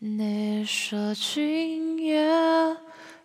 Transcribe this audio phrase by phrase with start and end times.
[0.00, 2.24] 你说今夜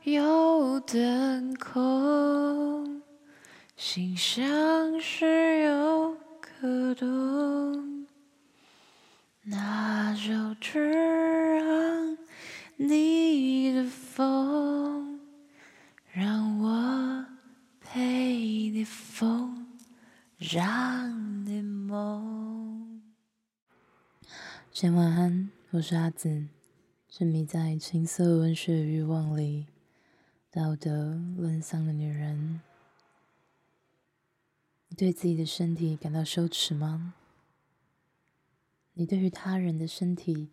[0.01, 3.03] 有灯空，
[3.77, 8.07] 心像是有个洞，
[9.43, 10.79] 那就只
[11.59, 12.17] 让
[12.77, 15.19] 你的风，
[16.11, 17.25] 让我
[17.79, 17.99] 陪
[18.71, 19.67] 你疯，
[20.39, 22.99] 让你梦。
[24.71, 26.47] 先晚安，我是阿梓。
[27.15, 29.67] 沉迷在情色文学欲望里，
[30.49, 32.59] 道德沦丧的女人，
[34.87, 37.13] 你对自己的身体感到羞耻吗？
[38.93, 40.49] 你对于他人的身体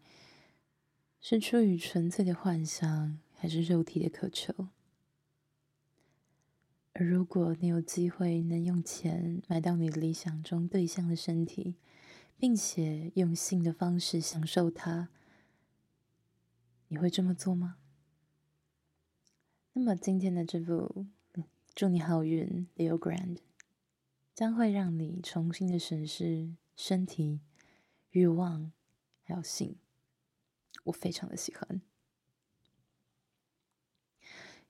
[1.18, 4.68] 是出于纯粹的幻想，还是肉体的渴求？
[6.92, 11.76] 而如果你有机会能用钱买到你理想中对象的身体，
[12.36, 15.08] 并且用性的方式享受它，
[16.92, 17.76] 你会这么做吗？
[19.74, 21.06] 那么今天的这部
[21.72, 23.38] 《祝你好运》Leo Grand
[24.34, 27.38] 将会让你重新的审视身体、
[28.10, 28.72] 欲望
[29.22, 29.76] 还有性，
[30.82, 31.80] 我非常的喜欢。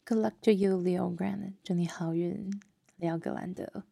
[0.04, 2.50] Good luck to you, Leo Grand，祝你好运，
[2.96, 3.84] 里奥格兰德。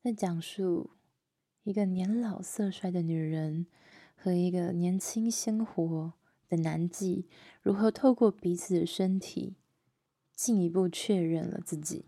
[0.00, 0.92] 在讲述
[1.64, 3.66] 一个年老色衰的女人
[4.14, 6.12] 和一个年轻鲜活
[6.48, 7.24] 的男妓
[7.62, 9.54] 如何透过彼此的身体
[10.34, 12.04] 进一步确认了自己。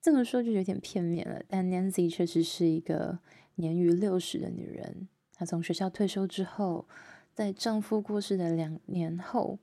[0.00, 3.18] 这么说就有点片面了，但 Nancy 确实是一个
[3.56, 5.08] 年逾六十的女人。
[5.34, 6.86] 她从学校退休之后，
[7.34, 9.58] 在丈夫过世的两年后，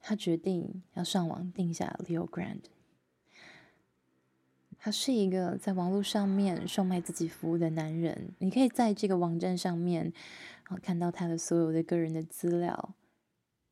[0.00, 2.60] 她决定要上网订下 Leo Grand。
[4.78, 10.12] 他是一个在网络上面售卖自己服务的男人，你可以在这个网站上面。
[10.68, 12.94] 然后看到他的所有的个人的资料，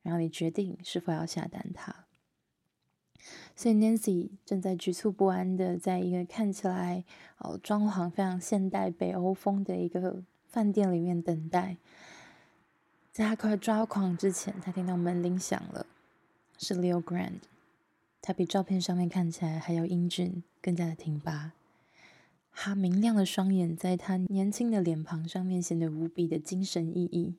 [0.01, 2.05] 然后你决定是否要下单他。
[3.55, 7.03] 所以 Nancy 正在局促不安的在一个看起来
[7.39, 11.77] 哦装潢非常现代北欧风的一个饭店里面等待。
[13.11, 15.87] 在他快抓狂之前，他听到门铃响了，
[16.57, 17.39] 是 Leo Grand，。
[18.21, 21.53] 他比照片上面看起来还要英俊，更加的挺拔。
[22.57, 27.35] 他明亮的双眼在他年轻的脸庞上面显得无比的精神奕奕，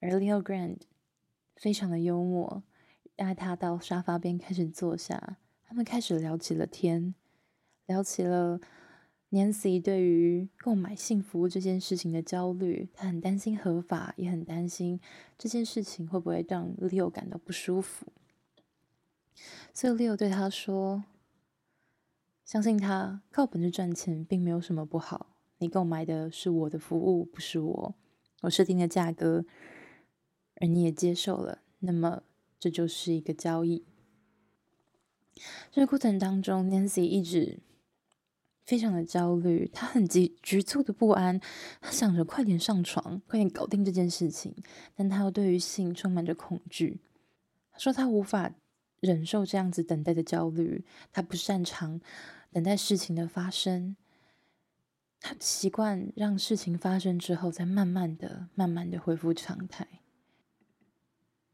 [0.00, 0.76] 而 Leo Grand
[1.56, 2.62] 非常的幽默，
[3.16, 7.14] 带他到沙发边开始坐下，他们开始聊起了天，
[7.86, 8.60] 聊起了
[9.30, 15.00] Nancy 对于购买性服务这件事情的焦虑，他很担心合法，也很担心
[15.38, 18.06] 这件事情会不会让 Leo 感到不舒服，
[19.72, 21.02] 所以 Leo 对他说。
[22.44, 25.34] 相信他靠本事赚钱，并没有什么不好。
[25.58, 27.94] 你购买的是我的服务，不是我。
[28.42, 29.46] 我设定的价格，
[30.60, 32.22] 而你也接受了，那么
[32.60, 33.86] 这就是一个交易。
[35.72, 37.60] 这个过程当中，Nancy 一直
[38.66, 41.40] 非常的焦虑，她很急局促的不安，
[41.80, 44.54] 她想着快点上床，快点搞定这件事情，
[44.94, 47.00] 但她又对于性充满着恐惧。
[47.72, 48.52] 她说她无法。
[49.00, 50.82] 忍受这样子等待的焦虑，
[51.12, 52.00] 他不擅长
[52.54, 53.96] 等待事情的发生，
[55.18, 59.88] 他习惯让事情发生之后再慢慢的、慢慢的恢复常态。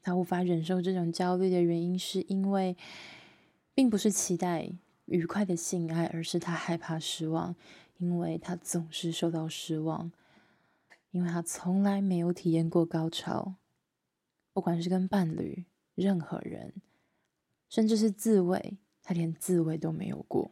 [0.02, 2.76] 他无法忍受这种焦虑的原因，是因为
[3.72, 4.70] 并不是期待
[5.06, 7.56] 愉快的性爱，而是他害怕失望，
[7.96, 10.12] 因为他总是受到失望，
[11.12, 13.54] 因为他从来没有体验过高潮，
[14.52, 16.74] 不管是跟伴侣、任何人。
[17.70, 20.50] 甚至是自慰，他连自慰都没有过。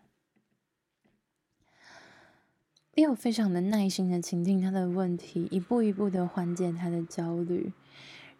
[2.99, 7.73] Leo 非常的耐心的倾听他的问题，一步一步的缓解他的焦虑，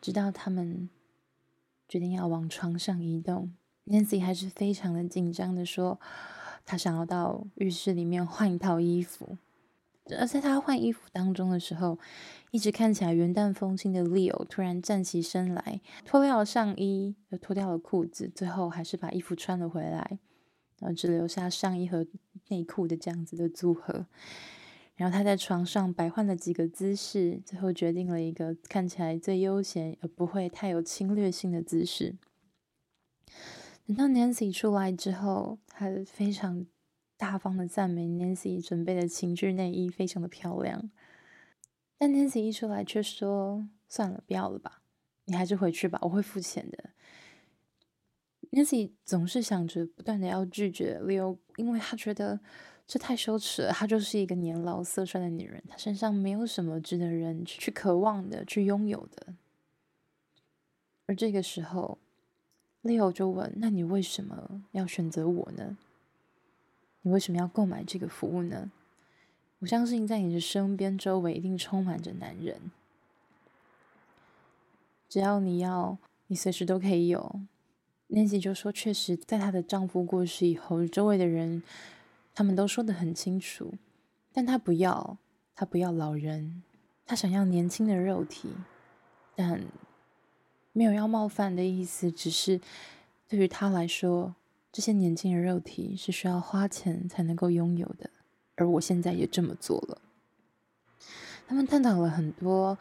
[0.01, 0.91] 直到他们
[1.89, 3.53] 决定要往床上移动。
[3.87, 6.01] Nancy 还是非常的紧张的说，
[6.67, 9.39] 他想要到浴室里面换一套衣服。
[10.19, 11.97] 而在他换衣服当中的时候，
[12.51, 20.19] 一直看起来云淡风轻的 Leo 突然站起身来，脱掉了上衣，又脱掉了裤子，最后还是把衣服穿了回来，
[20.81, 22.05] 然后只留下上衣和
[22.49, 24.07] 内裤的这样子的组合。
[24.99, 32.17] 然后他在床上摆换了几个姿势，最后决定了一个看起来最悠闲而不会太有侵略性的姿势。
[33.87, 36.67] 等到 Nancy 出来之后，他非常。
[37.21, 40.89] 大方的赞美 Nancy 准备的情趣内衣非常的漂亮，
[41.99, 44.83] 但 Nancy 一出来却说：“算了，不要了吧，
[45.25, 46.91] 你还是回去吧，我会付钱的。”
[48.53, 52.39] Nancy 总是想着不断的要拒绝 Leo，因为他觉得
[52.89, 53.73] 这太羞耻了。
[53.73, 59.35] 她就是一个年老色衰的女人，她身上没有什么值得人去渴望的、去拥有的。
[61.07, 61.99] 而这个时候
[62.83, 65.77] ，Leo 就问：“那你为什么要选择我呢？
[67.03, 68.73] 你为什么要购买这个服务呢？”
[69.61, 72.71] 我相信在你的身边、周围一定充满着男人，
[75.09, 75.99] 只要你要，
[76.29, 77.41] 你随时都可以有。
[78.09, 81.63] Nancy 就说：“确实，在她的丈夫过世以后，周围的人
[82.39, 83.75] 他们都说得很清楚，
[84.33, 85.19] 但他不要，
[85.57, 86.63] 他不要老人，
[87.05, 88.51] 他想要年轻的肉体，
[89.35, 89.61] 但。”
[90.73, 92.61] 没有要冒犯的意思，只是
[93.27, 94.37] 对于他来说，
[94.71, 98.11] 这些年轻的肉体是需要花钱才能够拥有的，
[98.55, 100.01] 而我现在也这么做了。
[101.49, 102.79] 他们探讨了很多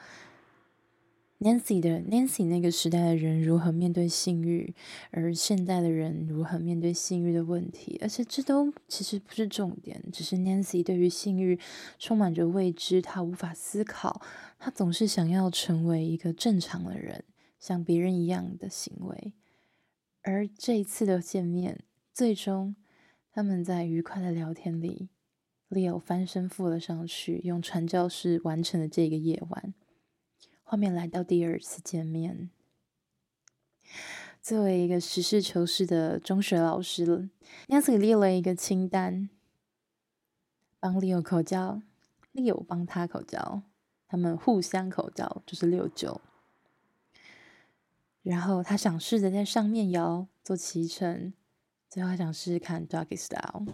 [1.39, 4.73] Nancy 的 Nancy 那个时代的人如何面对性欲，
[5.11, 11.59] 而现代的人如何面对性欲的问题，而且这都其实不是重点，只是 Nancy 对于性欲
[11.99, 14.21] 充满着未知，她无法思考，
[14.57, 17.23] 她总是想要成为一个正常的人。
[17.59, 19.33] 像别人一样的行为，
[20.21, 22.75] 而这一次的见面，最终
[23.31, 25.09] 他们在愉快的聊天里
[25.69, 29.73] ，Leo 翻身附了上去，用传教士完成了这个夜晚。
[30.69, 32.49] 画面来到第二次见面，
[34.41, 37.29] 作为一个实事求是的中学老师
[37.69, 39.29] ，Nancy 列了一个清单，
[40.77, 41.81] 帮 Leo 口交
[42.33, 43.61] ，Leo 帮他口交，
[44.09, 46.19] 他们互相口交，就是六九。
[48.21, 51.31] 然后他想试着在上面摇做骑乘，
[51.89, 53.65] 最后他想试试看 Doggy Style。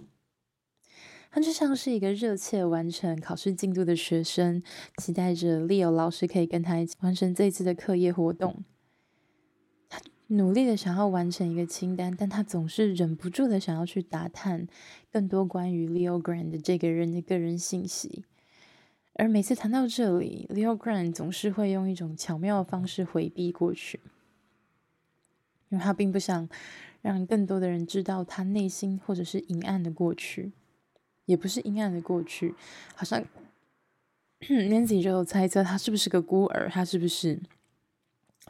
[1.36, 4.62] 他就像是一个热切完成考试进度的学生，
[4.98, 8.64] 期待着 Leo 老师可以跟他一起完成这一次的课业活动。
[9.90, 14.68] 他努力的想要完成一个清单，但他总是忍不住的想要去打探
[15.12, 18.26] 更多关于 Leo Grand 这个人的个人信息。
[19.14, 24.00] 而每次谈到这里，Leo Grand 总是会用一种巧妙的方式回避过去。
[25.70, 26.48] 因为他并不想
[27.02, 30.52] 让更多的人知道他内心或者是阴暗的过去，
[31.26, 32.54] 也不是阴暗的过去，
[32.96, 33.24] 好像
[34.42, 37.40] Nancy 就猜测他是不是个孤儿，他是不是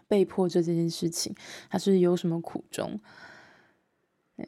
[0.07, 1.35] 被迫做这件事情，
[1.69, 2.99] 他是有什么苦衷？
[4.37, 4.45] 哎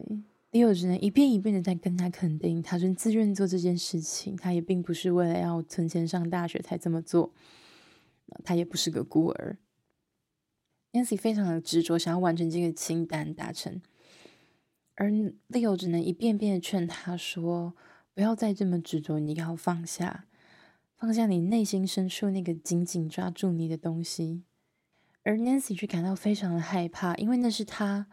[0.51, 7.31] ，Leo 只能一遍一遍的在跟他肯定，他是自愿做这件事情，他也并不是为了要存钱上大学才这么做，
[8.43, 9.57] 他也不是个孤儿。
[10.93, 13.81] Nancy 非常的执着，想要完成这个清单达成，
[14.95, 15.09] 而
[15.49, 17.75] Leo 只能一遍遍的劝他说
[18.15, 20.25] ：“不要再这么执着，你要放下，
[20.95, 24.41] 放下你内心深处那个紧紧抓住你的东西。”
[25.23, 28.07] 而 Nancy 却感到非常的害怕，因为那是他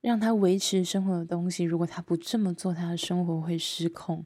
[0.00, 1.64] 让他维持生活的东西。
[1.64, 4.24] 如果他不这么做，他的生活会失控。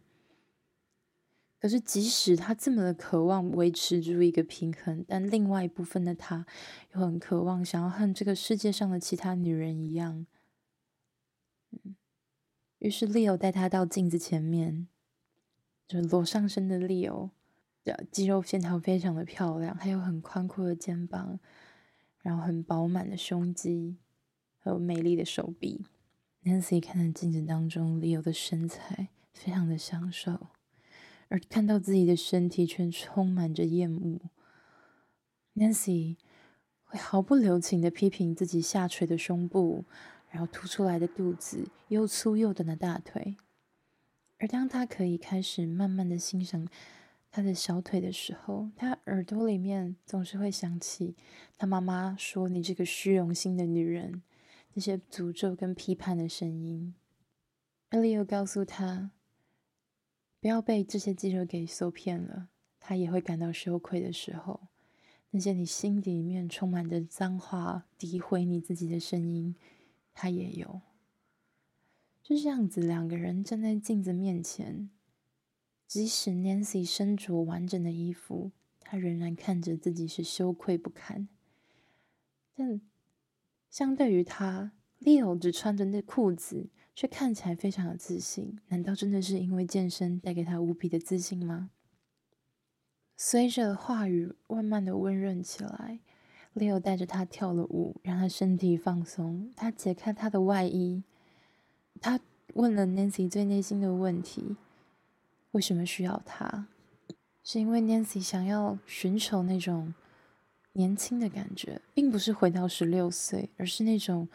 [1.61, 6.45] 可是，即使他这么的渴望维持住一个平衡，但另外一部分的他
[6.95, 10.27] 又很渴望想要和这个世界上的其他女人一样。
[12.81, 14.89] 于是 Leo 带他到镜子前面，
[15.87, 17.31] 就是裸上身的 Leo，
[18.11, 21.39] 肌肉线条非常的漂亮，还有很宽阔的肩膀，
[22.23, 23.99] 然后很饱满的胸肌，
[24.59, 25.85] 还有美丽的手臂。
[26.45, 30.49] Nancy 看着镜子当中 Leo 的身材，非常的享受。
[31.29, 34.19] 而看到自己的身体却充满着厌恶
[35.55, 36.17] ，Nancy
[36.83, 39.85] 会毫不留情的批评自己下垂的胸部，
[40.31, 43.37] 然后凸出来的肚子，又粗又短的大腿。
[44.39, 46.67] 而当他可以开始慢慢的欣赏
[47.31, 51.15] 他的小腿的时候，他耳朵里面总是会想起
[51.59, 54.23] 他妈妈说：“你这个虚荣心的女人”，
[54.73, 56.95] 那些诅咒跟批判的声音。
[57.91, 59.11] Leo 告诉他。
[60.43, 62.49] 不要被这些肌肉给受骗了，
[62.81, 64.69] 他也会感到羞愧的时候，
[65.33, 69.55] 那些你心底里面充满着脏话、诋毁你自己的声音，
[70.21, 70.83] 他也有。
[72.23, 74.91] 就这样子，两个人站在镜子面前，
[75.87, 81.27] 即使 Nancy 身着完整的衣服，她仍然看着自己是羞愧不堪。
[82.55, 82.83] 但
[83.71, 86.69] 相对于他，Leo 只穿着那裤子。
[86.93, 91.71] 却看起来非常的自信，难道真的是因为健身带给他无比的自信吗？
[93.17, 96.01] 随着话语慢慢的温润起来
[96.55, 99.51] ，Leo 带着他跳了舞，让他身体放松。
[99.57, 101.03] 他解开他的外衣，
[102.01, 102.21] 他
[102.55, 104.57] 问了 Nancy 最内心的问题：
[105.53, 106.67] 为什么需要他？
[107.43, 109.95] 是因为 Nancy 想要寻求那种
[110.73, 114.29] 年轻的感觉，并不是回到十六岁，而是那种。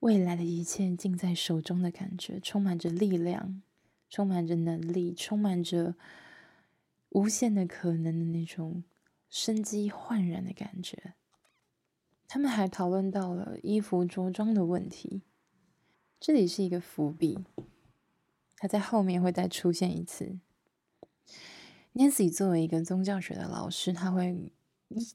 [0.00, 3.60] 未来的一切尽在手中的感觉，充满着力量，
[4.10, 5.94] 充满着能力，充满着
[7.08, 8.84] 无限的可能的那种
[9.38, 11.12] 生机焕然的感觉。
[12.26, 15.20] 他们还讨论到了衣服着装的问题，
[16.18, 17.38] 这里是一个伏笔，
[18.56, 20.38] 他在后面会再出现一次。
[21.92, 24.50] Nancy 作为一个宗教学的老师，他会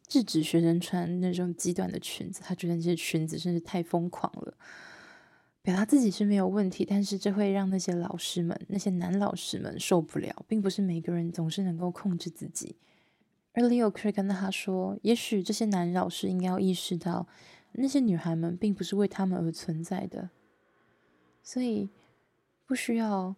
[0.08, 4.56] 制止学生穿那种极短的裙子，他觉得这些裙子真是太疯狂了。
[5.64, 12.76] 表达自己是没有问题，但是这会让那些老师们、那些男老师们受不了，并不是每个人总是能够控制自己。
[13.54, 17.28] 而 Leo 可以跟他说：“也许这些男老师应该要意识到，
[17.74, 20.30] 那些女孩们并不是为他们而存在的，
[21.44, 21.90] 所以
[22.66, 23.36] 不需要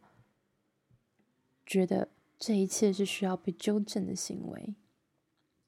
[1.65, 4.75] 觉得这一切是需要被纠正的行为。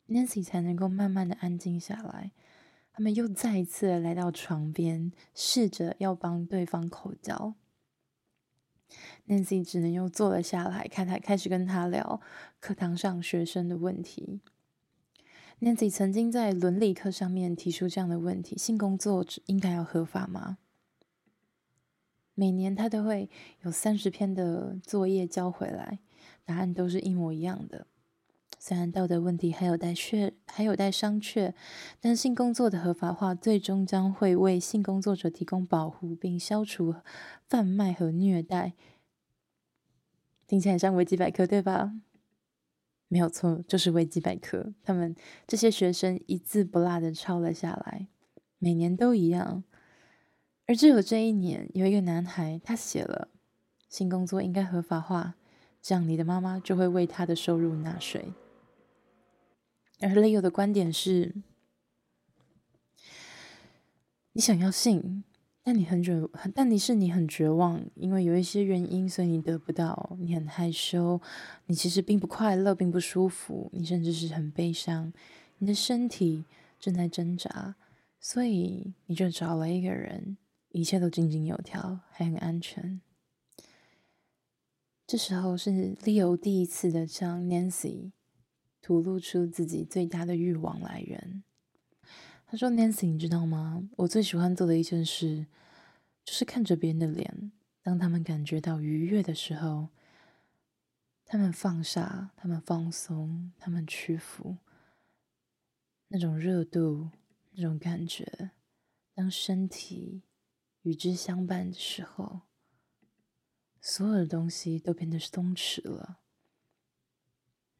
[0.07, 2.31] ”Nancy 才能够慢慢的安静下来。
[2.93, 7.55] 他们又再一次来到床边，试着要帮对方口交。
[9.27, 12.22] Nancy 只能又坐了下来，开台开始跟他聊
[12.60, 14.39] 课堂上学生的问题。
[15.62, 20.58] Nancy 曾经在伦理课上面提出这样的问题：性工作应该要合法吗？
[22.34, 23.30] 每年他都会
[23.62, 26.00] 有三十篇的作业交回来，
[26.44, 27.88] 答案都是一模一样的。
[28.67, 31.53] 虽然道德问题还有待确，还有待商榷，
[32.00, 36.95] 但性工作的合法化最终将会为性工作者提供保护，并消除
[37.48, 38.74] 贩卖和虐待。
[40.48, 41.93] 听起来像维基百科，对吧？
[43.07, 44.74] 没有错，就是维基百科。
[44.84, 48.07] 他们这些学生一字不落的抄了下来，
[48.57, 49.63] 每年都一样。
[50.65, 53.27] 而只有这一年，有一个男孩，他写了
[53.88, 55.36] 性工作应该合法化，
[55.84, 58.34] 这样你的妈妈就会为他的收入纳税。
[59.99, 61.35] 而 Leo 的观点是：
[64.33, 65.23] 你想要信。
[65.67, 66.21] 但你很绝，
[66.53, 70.15] 但你是你很绝望，因为有一些原因，所以你得不到。
[70.19, 71.19] 你很害羞，
[71.65, 75.11] 你其实并不快乐，并不舒服，你甚至是很悲伤。
[75.57, 76.45] 你的身体
[76.79, 77.75] 正在挣扎，
[78.19, 80.37] 所以你就找了一个人，
[80.69, 83.01] 一切都井井有条，还很安全。
[85.07, 88.11] 这时候是 Leo 第一次的向 Nancy
[88.86, 91.44] 吐露出自己最大的欲望来源。
[92.46, 93.89] 他说：“Nancy，你知道吗？
[93.98, 95.48] 我最喜欢做的一件事，
[96.24, 97.51] 就是看着别人的脸。
[97.82, 99.89] 当他们感觉到愉悦的时候，
[101.25, 104.58] 他们放下，他们放松，他们屈服。
[106.10, 107.10] 那种热度，
[107.54, 108.51] 那种感觉，
[109.15, 110.22] 当身体
[110.84, 112.42] 与之相伴的时候，
[113.82, 116.20] 所有的东西都变得松弛了。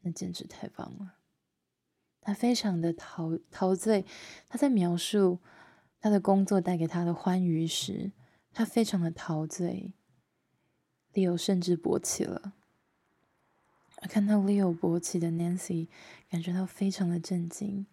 [0.06, 1.16] 那简直太棒了。”
[2.22, 4.04] 他非常的陶陶醉，
[4.48, 5.40] 他在描述
[6.00, 8.12] 他的工作带给他的欢愉时，
[8.52, 9.92] 他非常的陶醉。
[11.12, 12.52] Leo 甚至勃起了，
[14.02, 15.88] 而看到 Leo 勃起的 Nancy
[16.28, 17.86] 感觉到非常的震惊，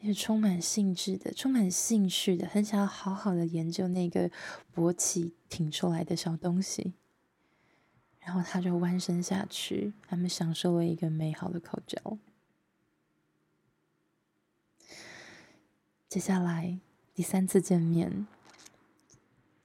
[0.00, 4.30] 也充满兴致的、充满兴趣的，很想要好好的研究那个
[4.74, 6.92] 勃起挺出来的小东西。
[8.26, 12.18] 然后他就弯身下去，他们享受了一个美好的口交。
[16.08, 16.80] 接下来
[17.14, 18.26] 第三次见面，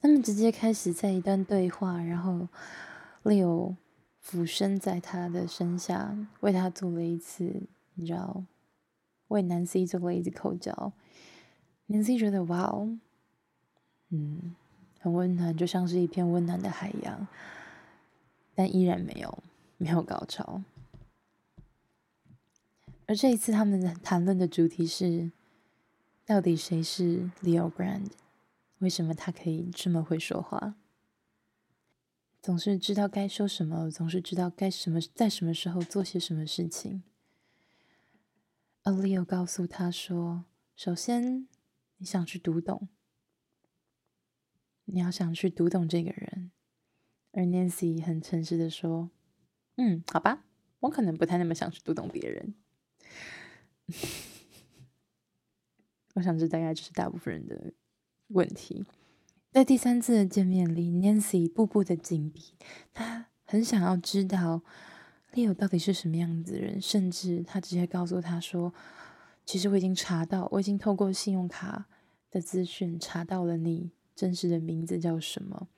[0.00, 2.46] 他们直接开始在一段对话，然后
[3.24, 3.74] Leo
[4.20, 7.64] 俯身在他的身下，为他做了一次，
[7.94, 8.44] 你知道，
[9.26, 10.92] 为 Nancy 做了一次口交。
[11.88, 12.96] Nancy 觉得哇哦，
[14.10, 14.54] 嗯，
[15.00, 17.26] 很温暖，就像是一片温暖的海洋，
[18.54, 19.42] 但依然没有
[19.78, 20.62] 没有高潮。
[23.06, 25.32] 而这一次他们谈论的主题是。
[26.24, 28.12] 到底谁是 Leo Grand？
[28.78, 30.76] 为什么他可以这么会说话？
[32.40, 37.02] 总是知道该说什么，总是知道该什么在什么时候做些什么事情。
[38.84, 40.44] 而 Leo 告诉他说
[40.76, 41.48] ：“首先，
[41.96, 42.88] 你想去读懂，
[44.84, 46.52] 你要想去读懂这个人。”
[47.32, 49.10] 而 Nancy 很诚实的说
[49.76, 50.44] ：“嗯，好吧，
[50.80, 52.54] 我可能不太那么想去读懂别人。
[56.14, 57.72] ”我想这大概就是大部分人的
[58.28, 58.84] 问题。
[59.50, 62.54] 在第三次的见面里，Nancy 步步的紧逼，
[62.92, 64.62] 她很想要知道
[65.32, 68.74] Leo 到底是什么样子的人，甚至她直接告诉他说
[69.46, 71.86] ：“其实我已经查到，我已经透过信用卡
[72.30, 75.68] 的资讯查到了你真实的名字叫什么。”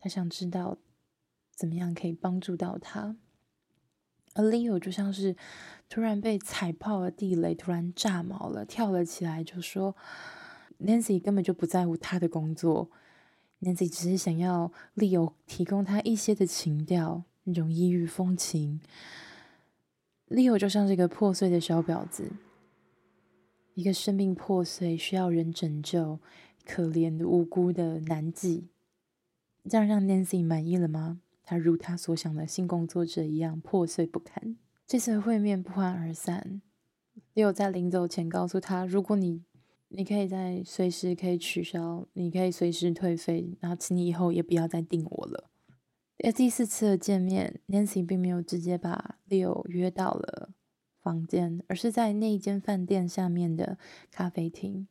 [0.00, 0.78] 他想知道
[1.54, 3.16] 怎么样可以帮助到他。
[4.34, 5.34] 而 Leo 就像是
[5.88, 9.96] 突然被踩爆了地雷，突然炸毛了，跳了起来，就说
[10.78, 12.90] ：“Nancy 根本就不在乎他的工作
[13.60, 18.80] ，Nancy 只是想要 Leo 提供他一些的情调，那种异域风情。
[20.28, 22.32] Leo 就像这个破碎的小婊子，
[23.72, 26.18] 一个生命破碎需要人拯救、
[26.66, 28.64] 可怜的无辜的男妓，
[29.68, 31.20] 这样让 Nancy 满意了吗？
[31.42, 34.56] 他如他所想的性工作者一样破碎不堪。
[34.86, 36.60] 这次会面不欢而散。
[37.34, 39.42] Leo 在临走前告诉他：“如果你，
[39.88, 45.50] 你可以在随时可以取消，你可以随时退费，然后请你以后也不要再订我了。”
[46.24, 50.50] 而第四次的见面，Nancy 并没有直接把 Leo 约到了
[51.00, 53.78] 房间，而是在那一间饭店下面的
[54.10, 54.88] 咖啡厅。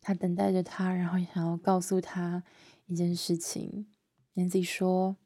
[0.00, 2.44] 他等待着他，然后想要告诉他
[2.86, 3.86] 一件事情。
[4.34, 5.16] Nancy 说。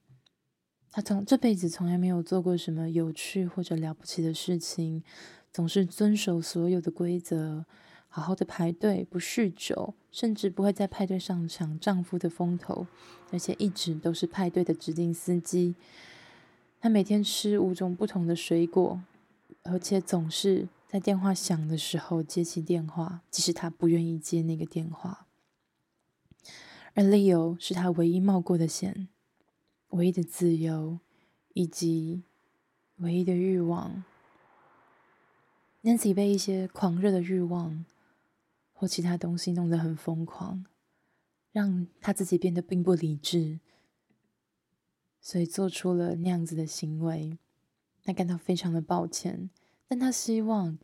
[0.92, 5.04] 他从这辈子从来没有做过什么有趣或者了不起的事情，
[5.52, 7.64] 总是遵守所有的规则，
[8.08, 12.88] 好好的排队，不酗酒，甚至不会在派对上抢丈夫的风头，
[13.30, 15.76] 而且一直都是派对的指定司机。
[16.80, 19.00] 他每天吃五种不同的水果，
[19.62, 25.28] 而且总是在电话响的时候接起电话，即使他不愿意接那个电话。
[26.94, 29.08] 而 Leo 是他唯一冒过的险。
[29.90, 31.00] 唯一的自由，
[31.52, 32.22] 以及
[32.98, 34.04] 唯一的欲望。
[35.82, 37.84] Nancy 被一些狂热的欲望
[38.72, 40.64] 或其他东西弄得很疯狂，
[41.50, 43.58] 让他自己变得并不理智，
[45.20, 47.36] 所以做出了那样子的行为。
[48.04, 49.50] 他感到非常的抱歉，
[49.88, 50.78] 但他希望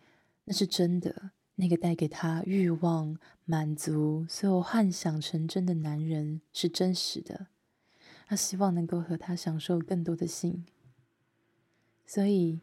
[0.47, 1.31] 那是真的。
[1.57, 7.49] 那个带给他欲望、满足、所有幻想成真的男人是真实的。
[8.27, 10.65] 他希望能够和他享受更多的性，
[12.05, 12.61] 所以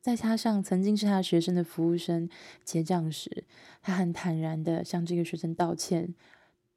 [0.00, 2.28] 在他上曾经是他学生的服务生
[2.64, 3.44] 结账时，
[3.82, 6.14] 他很坦然地向这个学生道歉，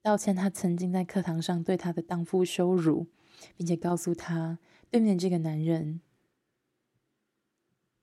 [0.02, 3.06] 道歉他曾经在课堂上对他的荡妇羞辱，
[3.56, 4.58] 并且告诉他，
[4.90, 6.02] 对面这个男人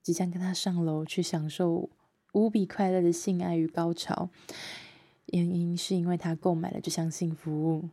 [0.01, 1.91] 即将跟他上楼去享受
[2.33, 4.31] 无比快乐的性爱与高潮，
[5.27, 7.89] 原因是因为他购买了这项性服务。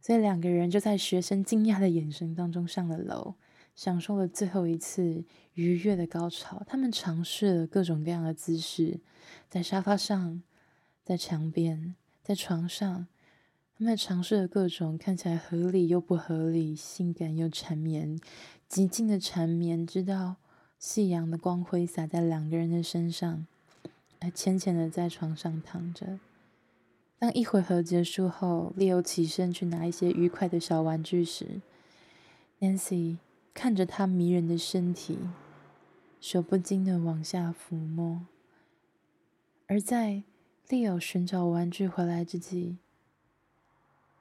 [0.00, 3.34] 所以两个人就在学生惊讶的眼神当中上了楼，
[3.74, 6.62] 享受了最后一次愉悦的高潮。
[6.66, 9.00] 他们尝试了各种各样的姿势，
[9.48, 10.42] 在沙发上，
[11.02, 13.06] 在墙边，在床上。
[13.76, 18.16] 他们尝试了各种看起来合理又不合理、性感又缠绵、
[18.68, 20.36] 极尽的缠绵，直到
[20.86, 23.46] 夕阳的光辉洒在两个人的身上，
[24.20, 26.20] 还浅浅的在床上躺着。
[27.18, 31.62] 当一回合结束后，Leo 起身去拿一些愉快的小玩具时
[32.60, 33.16] ，Nancy
[33.54, 35.18] 看着他迷人的身体，
[36.20, 38.26] 手不禁的往下抚摸。
[39.66, 40.22] 而在
[40.68, 42.76] Leo 寻找玩具回来之际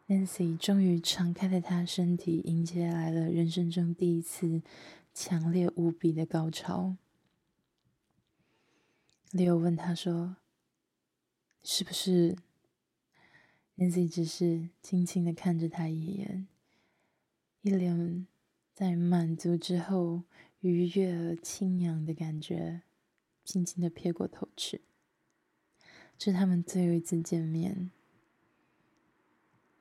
[0.07, 4.61] ，Nancy 终于敞开了他身体，迎接来了人生中第一次
[5.13, 6.97] 强烈无比的高潮。
[9.31, 10.37] Leo 问他说
[11.63, 12.35] ：“是不是？”
[13.77, 16.47] Nancy 只是轻轻的看着他一眼，
[17.61, 18.27] 一脸
[18.71, 20.23] 在满足之后
[20.59, 22.83] 愉悦而清扬的感觉，
[23.43, 24.81] 轻轻的撇过头去。
[26.17, 27.89] 这是他们最后一次见面。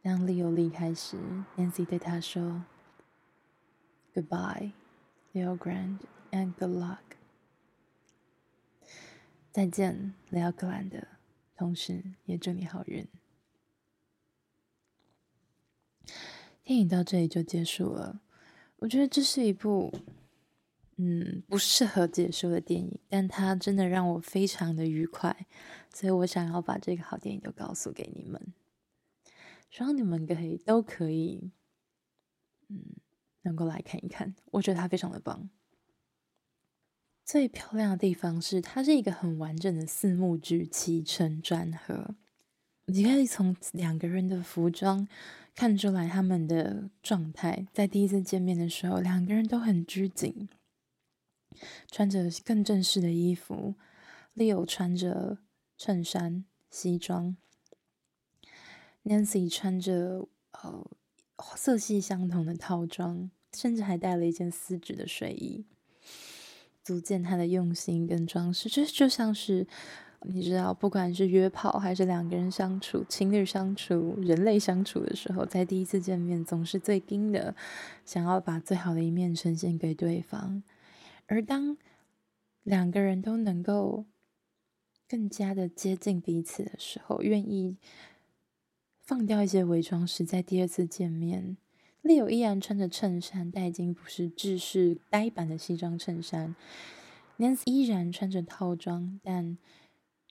[0.01, 1.18] 当 Leo 离开时
[1.57, 2.64] ，Nancy 对他说
[4.14, 4.73] ：“Goodbye,
[5.33, 5.99] Leo Grand
[6.31, 7.16] and good luck。”
[9.51, 11.05] 再见，Leo Grande，
[11.57, 13.07] 同时也祝你好运。
[16.64, 18.23] 电影到这里就结束了。
[18.77, 19.92] 我觉得这是一部，
[20.97, 25.47] 嗯，不适合结束的电影，但它真的让我非常的愉快，
[25.92, 28.55] 所以我想要把这个好电影都告诉给你们，
[29.71, 31.51] 希望你们可以都可以，
[32.68, 32.97] 嗯，
[33.42, 34.35] 能够来看一看。
[34.52, 35.48] 我觉得它非常的棒。
[37.24, 42.16] 最漂亮的地方是，它是一个很完整的四幕剧，起承转合。
[42.87, 45.09] 你可以从两个人的服装。
[45.55, 50.48] 看出来他们的状态，在第一次见面的时候，两个人都很拘谨，
[51.90, 53.74] 穿着更正式的衣服。
[54.35, 55.37] Leo 穿着
[55.76, 57.37] 衬衫、西装
[59.05, 60.90] ，Nancy 穿着呃
[61.57, 65.64] 色系相同的套装，甚至还带了一件丝质的睡衣，
[66.83, 68.68] 足见他的用心跟装饰。
[68.68, 69.66] 这就，就像是。
[70.24, 77.57] 你知道，不管是约炮还是两个人相处、情侣相处、人类相处的时候，在第一次见面总是最硬的，
[78.05, 80.62] 想要把最好的一面呈现给对方。
[81.26, 81.76] 而当
[82.62, 84.05] 两个人都能够
[85.09, 87.76] 更加的接近彼此的时候，愿意
[89.02, 91.56] 放掉一些伪装，时在第二次见面
[92.02, 96.54] ，Leo 依然穿着衬衫，但已经不是制式呆板的西装衬衫
[97.36, 99.58] ；Nancy 依然穿着套装，但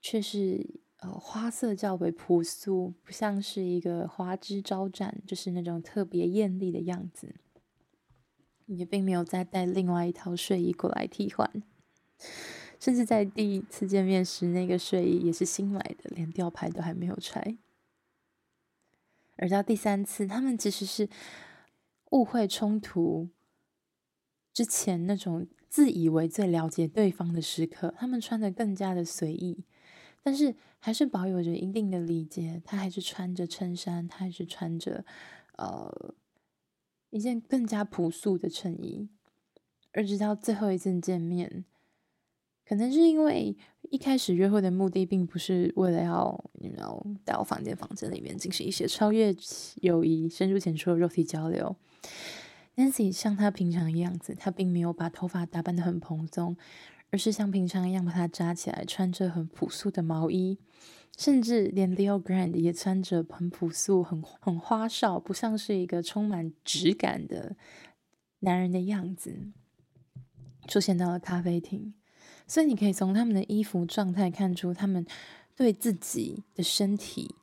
[0.02, 7.36] 却是呃花色较为朴素，不像是一个花枝招展，就是那种特别艳丽的样子。
[8.68, 11.62] 也并没有再带另外一套睡衣过来替换。
[12.80, 17.58] 甚至在第一次见面时，那个睡衣也是新买的，连吊牌都还没有拆。
[19.42, 21.10] 而到第三次，他们其实是
[22.12, 23.28] 误会冲突
[24.54, 29.66] 之前那种自以为最了解对方的时刻，他们穿的更加的随意，
[30.22, 32.62] 但是还是保有着一定的礼节。
[32.64, 35.04] 他还是穿着衬衫，他还是穿着
[35.58, 36.14] 呃
[37.10, 39.10] 一件更加朴素的衬衣。
[39.94, 41.66] 而直到最后一次见面。
[42.72, 43.54] 可能是因为
[43.90, 49.36] 一开始约会的目的并不是为了要，你知道，到房间房间里面进行一些超越
[49.82, 51.76] 友谊、深入浅出的肉体交流。
[52.78, 56.56] Nancy 像她平常一样子，她并没有把头发打扮得很蓬松，
[57.10, 60.58] 而是像平常一样把它扎起来，穿着很朴素的毛衣，
[61.18, 67.58] 甚至连 Leo Grand 也穿着很朴素、很很花哨，不像是一个充满质感的
[68.40, 69.52] 男人的样子，
[70.70, 71.96] 出现到了咖啡厅。
[72.52, 75.08] 所以你可以从他们的衣服状态看出，他们
[75.56, 77.34] 对自己的身体、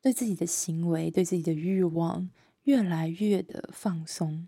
[0.00, 2.30] 对自己的行为、对自己的欲望
[2.62, 4.46] 越来越的放松。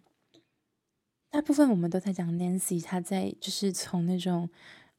[1.28, 4.48] 大部分我们都在讲 Nancy，她在就是从那种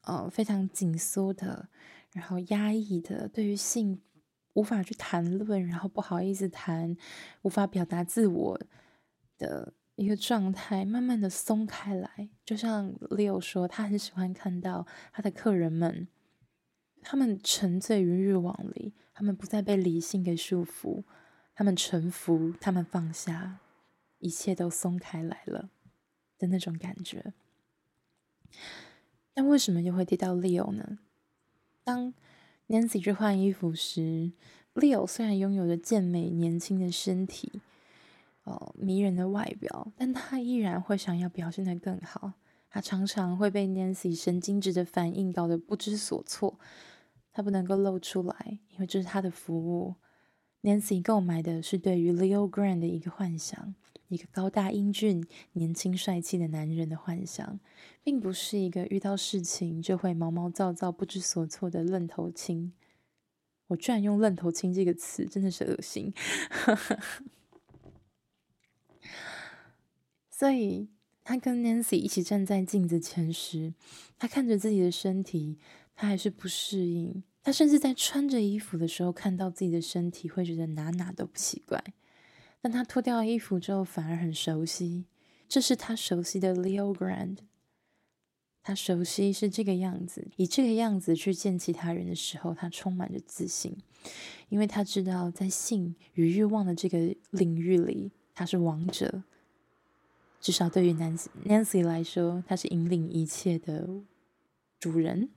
[0.02, 1.70] 呃非常紧缩的，
[2.12, 4.02] 然后压抑的，对于性
[4.52, 6.94] 无法去谈论，然后不好意思谈，
[7.40, 8.60] 无法表达自我
[9.38, 9.72] 的。
[9.98, 16.06] 一个状态慢慢的松开来，就像 Leo 说，他很喜欢看到他的客人们，
[17.02, 21.02] 他们沉醉于欲望里，他们不再被理性给束缚，
[21.52, 23.58] 他们臣服，他们放下，
[24.20, 25.70] 一切都松开来了
[26.38, 27.34] 的那种感觉。
[29.34, 31.00] 但为什么又会提到 Leo 呢？
[31.82, 32.14] 当
[32.68, 34.30] Nancy 去换衣服时
[34.74, 37.60] ，Leo 虽然拥有着健美年轻的身体。
[38.48, 42.32] 哦，迷人的外表，但他依然会想要表现得更好。
[42.70, 46.58] 他常常会被 Nancy 神经质的反应搞得不知所措。
[47.30, 49.94] 他不能够露出来，因为这是他的服务。
[50.62, 53.74] Nancy 购买的是对于 Leo Grand 的一个幻想，
[54.08, 57.60] 一个高大英俊、年轻帅气的男人的幻想，
[58.02, 62.72] 并不是一个遇到事情就会毛毛躁躁、不知所措的愣头青。
[63.68, 66.12] 我居然用“愣头青”这个词，真的是恶心。
[70.38, 70.86] 所以，
[71.24, 73.74] 他跟 Nancy 一起站在镜子前时，
[74.16, 75.58] 他看着自己的身体，
[75.96, 77.24] 他还是不适应。
[77.42, 81.82] 他甚至在穿着衣服的时候，看到自己的身体，会觉得哪哪都不奇怪。
[82.60, 85.06] 但他脱掉衣服之后，反而很熟悉。
[85.48, 87.38] 这是他熟悉的 Leo Grand。
[88.62, 93.76] 他熟悉是这个样子，以这个样子去见其他人的时候，他充满着自信，
[94.50, 99.24] 因为他知道在性与欲望的这个领域里，他是王者。
[100.40, 103.88] 至少对于 Nancy Nancy 来说，他是引领一切的
[104.78, 105.30] 主人。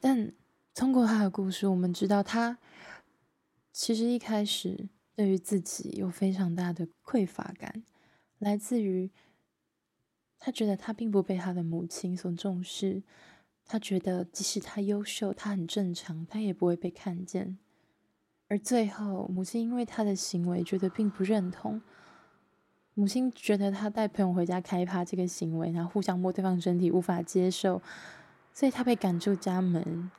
[0.00, 0.32] 但
[0.74, 2.58] 通过他的故事，我们知道他
[3.72, 7.82] 其实一开始对于自己有非常大的匮乏感，
[8.38, 9.10] 来自于
[10.38, 13.02] 他觉得他并不被他的母亲所重视。
[13.64, 17.56] 他觉得即使他优秀，他很正常，他也不会被看见。
[18.48, 21.80] 而最后，母亲因为他的行为觉得并不认同。
[22.94, 27.82] 母亲觉得他带朋友回家开趴这个行为，然后互相摸对方身体无法接受，
[28.52, 30.10] 所以他被赶出家门。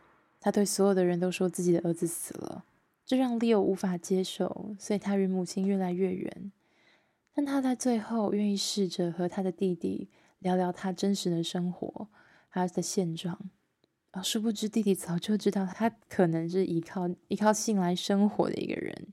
[0.42, 2.66] 他对所有的人都说自己的儿子死了，
[3.06, 6.52] 这让 Leo 无法接受，所以他与母亲越来越远。
[7.34, 10.10] 但他在最后愿意试着和他的弟弟
[10.40, 12.10] 聊聊他真实的生活，
[12.52, 13.50] 他的现状。
[14.12, 19.08] 而，殊不知弟弟早就知道他可能是依靠依靠性来生活的一个人。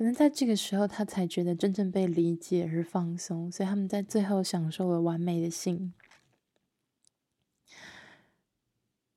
[0.00, 5.92] 可能在这个时候，他才觉得真正被理解而放松，所以他们在最后享受了完美的性。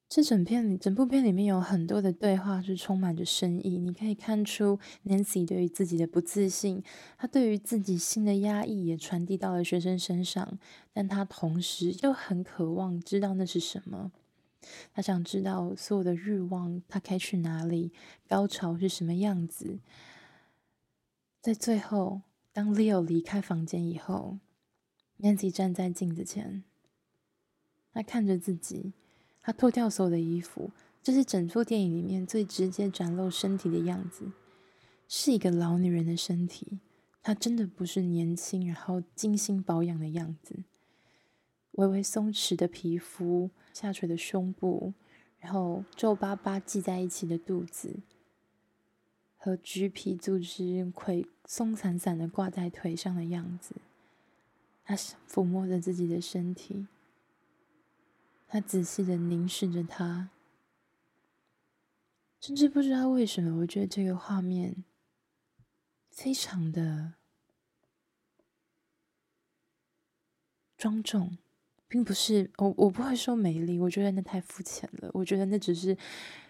[0.09, 6.83] 这整片整部片里面有很多的对话是充满着深意，你可以看出 Nancy 对于自己的不自信，
[7.17, 10.59] 他对于自己性的压抑也传递到了学生身上，
[10.91, 14.11] 但他同时又很渴望知道那是什么，
[14.93, 17.93] 他想知道所有的欲望，他该去哪里，
[18.27, 19.79] 高潮是什么样子。
[21.43, 22.21] 在最后，
[22.53, 24.37] 当 Leo 离开房间以后
[25.19, 26.63] ，Nancy 站在镜子前，
[27.91, 28.93] 她看着自己，
[29.41, 30.71] 她脱掉所有的衣服，
[31.03, 34.31] 这是整部电影里面最直接展露身体的样子，
[35.09, 36.79] 是一个老女人的身体。
[37.21, 40.63] 她真的不是年轻然后精心保养的样子，
[41.71, 44.93] 微微松弛的皮肤，下垂的胸部，
[45.39, 47.99] 然后皱巴巴挤在一起的肚子，
[49.43, 53.75] 和橘皮组织溃松散散的挂在腿上的样子。
[54.85, 56.87] 他抚摸着自己的身体。
[58.47, 60.29] 他仔细的凝视着他，
[62.39, 64.85] 甚至不知道为什么，我觉得这个画面
[66.09, 67.15] 非常的
[70.77, 71.37] 庄重，
[71.89, 75.11] 并不是我我不会说美丽，我觉得那太肤浅了。
[75.13, 75.97] 我觉得那只是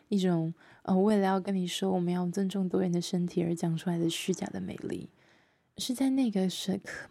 [0.09, 5.09] 一种呃，为了要跟你说我们要尊重多元的身体而讲出来的虚假的美丽，
[5.77, 7.09] 是在那个时刻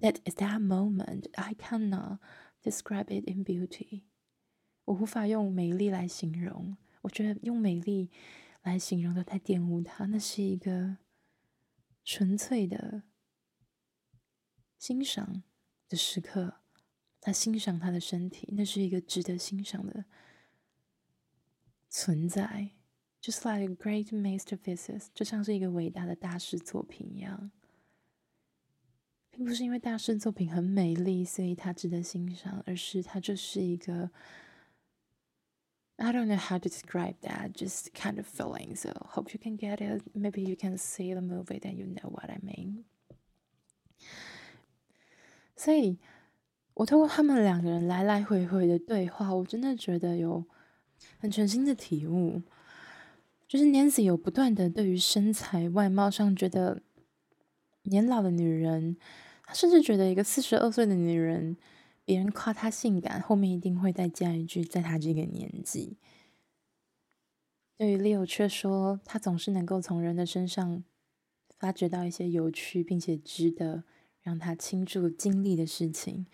[0.00, 2.18] ，that is that moment I cannot
[2.62, 4.02] describe it in beauty。
[4.84, 8.10] 我无法用美丽来形容，我觉得用美丽
[8.62, 10.06] 来形容都太玷污它。
[10.06, 10.96] 那是一个
[12.04, 13.02] 纯粹的
[14.78, 15.42] 欣赏
[15.88, 16.54] 的时刻，
[17.20, 20.04] 他欣赏他的身体，那是一个值得欣赏的
[21.91, 22.71] 存在。
[23.21, 27.51] Just like a great masterpiece，就像是一个伟大的大师作品一样，
[29.31, 34.11] 并不是因为大师作品很美丽，所以它值得欣赏，而是它就是一个。
[35.99, 38.75] I don't know how to describe that, just kind of feeling.
[38.75, 40.03] So hope you can get it.
[40.13, 42.83] Maybe you can see the movie, then you know what I mean.
[45.55, 45.97] 所以，
[46.75, 50.45] 我透过他们两个人来来回回的对话，我真的觉得有
[51.18, 52.42] 很全新的体悟。
[53.48, 56.82] 就是 Nancy 有不断的对于身材外貌上觉得
[57.82, 58.96] 年老的女人，
[59.44, 61.56] 她甚至觉得一个四十二岁的女人。
[62.04, 65.98] 别人夸她性感，后面一定会再加一句“在她这个年纪”。
[67.78, 70.82] 对于 Leo 却说，他总是能够从人的身上
[71.58, 73.84] 发掘到一些有趣并且值得
[74.20, 76.26] 让他倾注精力的事情。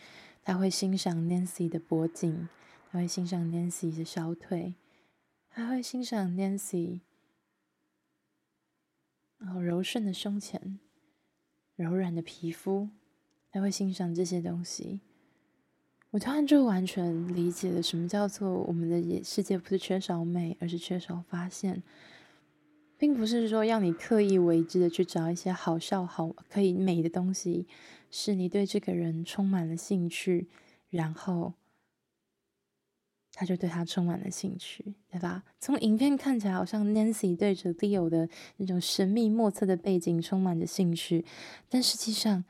[0.42, 2.48] 他会欣赏 Nancy 的脖颈，
[2.90, 4.74] 他会欣赏 Nancy 的小腿，
[5.50, 7.00] 他会欣赏 Nancy
[9.38, 10.78] 然后柔顺的胸前、
[11.76, 12.88] 柔软的皮肤，
[13.52, 15.00] 他会欣赏这些东西。
[16.10, 21.82] 我突然就完全理解了什么叫做我们的世界不是缺少美，而是缺少发现，
[22.96, 27.66] 并不是说要你刻意为之的去找一些好笑、好可以美的东西，
[28.10, 30.48] 是你对这个人充满了兴趣，
[30.88, 31.52] 然后
[33.38, 35.44] 他就对他充满了兴趣，对吧？
[35.60, 41.24] 从影片看起来，好像 Nancy 对着 Leo 的那种神秘莫测的背景充满着兴趣，
[41.68, 42.44] 但实际上。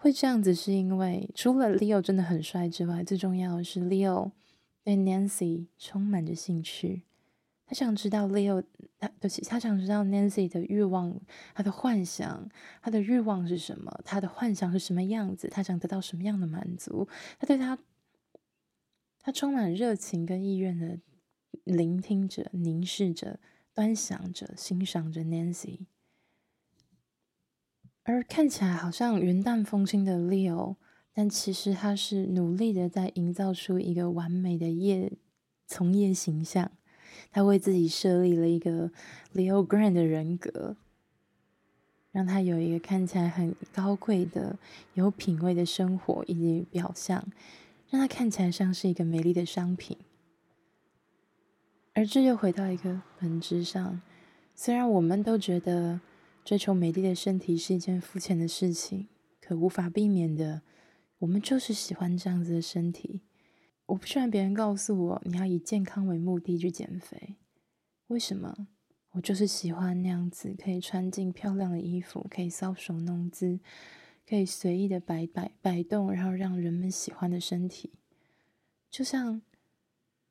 [0.00, 4.30] 会这样子是因为除了 Leo 真的很帅之外，最重要的是 Leo
[4.84, 7.02] 对 Nancy 充满着兴趣。
[7.66, 8.62] 他想知道 Leo，
[9.00, 11.20] 他对不起，他想知道 Nancy 的欲望，
[11.52, 12.48] 他的幻想，
[12.80, 13.92] 他的欲望是什么？
[14.04, 15.48] 他的幻想是什么样子？
[15.48, 17.08] 他想得到什么样的满足？
[17.40, 17.76] 他对他，
[19.28, 21.00] 他充满热情跟意愿的
[21.64, 23.38] 聆听着、凝视着、
[23.74, 25.80] 端详着、欣赏着 Nancy。
[28.04, 30.76] 而看起来好像云淡风轻的 Leo，
[31.12, 35.12] 但其实他是努力的在营造出一个完美的业
[35.66, 36.70] 从业形象。
[37.30, 38.90] 他为自己设立了一个
[39.34, 40.78] Leo Grand 的人格，
[42.12, 44.58] 让他有一个看起来很高贵的、
[44.94, 47.22] 有品味的生活以及表象，
[47.88, 49.96] 让它看起来像是一个美丽的商品。
[51.94, 54.00] 而这又回到一个本质上，
[54.54, 56.00] 虽然我们都觉得。
[56.44, 60.62] 追求美丽的身体是一件肤浅的事情，可无法避免的，
[61.18, 63.20] 我们就是喜欢这样子的身体。
[63.84, 67.36] 我不喜欢别人告诉我你要以健康为目的去减肥，
[68.06, 68.66] 为什么？
[69.10, 73.60] 我就是喜欢那样子，可以穿进漂亮的衣服，可以搔首弄姿，
[74.28, 77.90] 可以随意的摆摆摆动，然后让人们喜欢的身体。
[78.90, 79.40] 就像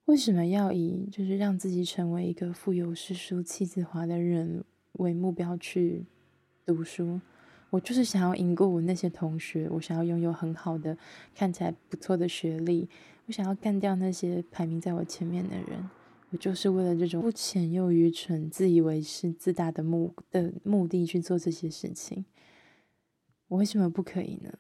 [0.06, 4.64] 为什么要以就是让自己成为一个富有诗书气自华的人？
[4.94, 6.06] 为目标去
[6.66, 7.22] 读书，
[7.70, 10.98] 我就是想要赢过我那些同学，我想要拥有很好的、
[11.36, 12.90] 看起来不错的学历，
[13.28, 15.88] 我想要干掉那些排名在我前面的人，
[16.32, 22.26] 我就是为了这种不浅又愚蠢、自以为是、自大的目的目的去做这些事情。
[23.48, 24.52] 我为什么不可以呢？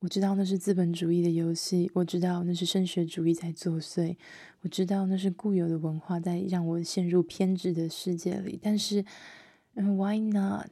[0.00, 4.16] 我知道那是资本主义的游戏，我知道那是升学主义在作祟，
[4.60, 8.58] 我知道那是固有的文化在让我陷入偏执的世界里。
[8.62, 9.04] 但是
[9.74, 10.70] ，Why not?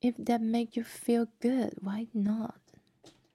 [0.00, 2.60] If that make you feel good, why not?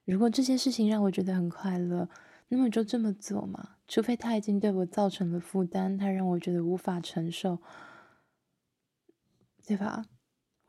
[0.04, 2.08] 如果这些事情让我觉得很快乐，
[2.48, 7.58] 那么就这么做嘛，除非他已经对我造成了负担，他让我觉得无法承受，
[9.64, 10.06] 对吧？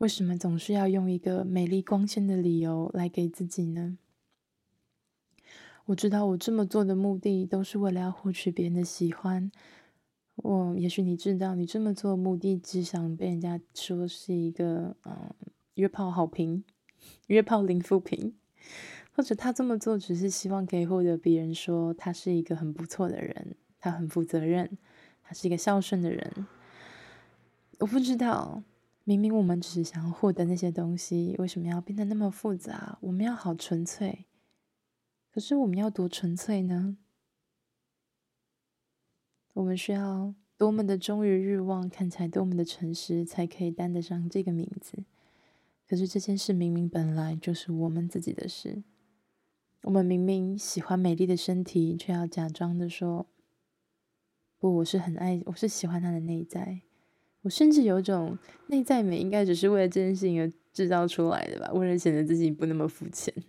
[0.02, 3.98] 为什么总是要用一个美丽光鲜的理由来给自己呢？
[5.84, 9.52] 我知道我这么做的目的都是为了要获取别人的喜欢。
[10.34, 15.32] 我也许你知道，你这么做的目的只想被人家说是一个嗯
[15.74, 16.64] 约炮好评，
[17.28, 18.34] 约炮零负评。
[19.12, 24.76] 或者他这么做只是希望可以获得别人说他是一个很不错的人，他很负责任，
[25.22, 26.48] 他是一个孝顺的人。
[27.78, 28.64] 我不知道，
[29.04, 32.98] 明明我们只是想要获得那些东西，为什么要变得那么复杂？
[33.00, 34.26] 我们要好纯粹，
[35.32, 36.96] 可是我们要多纯粹呢？
[39.54, 45.04] 我们需要多么的忠于欲望，看起来多么的诚实，才可以担得上这个名字？
[45.88, 48.82] 可是这件事明明本来就是我们自己的事。
[49.82, 53.26] 我们明明喜欢美丽的身体，却要假装的说
[54.60, 56.82] ：“不，我是很爱，我是喜欢它的内在。
[57.42, 61.70] 我甚至有种内在美，应该只是为了这件事情而制造出来的吧？
[61.72, 63.32] 为了显得自己不那么肤浅。”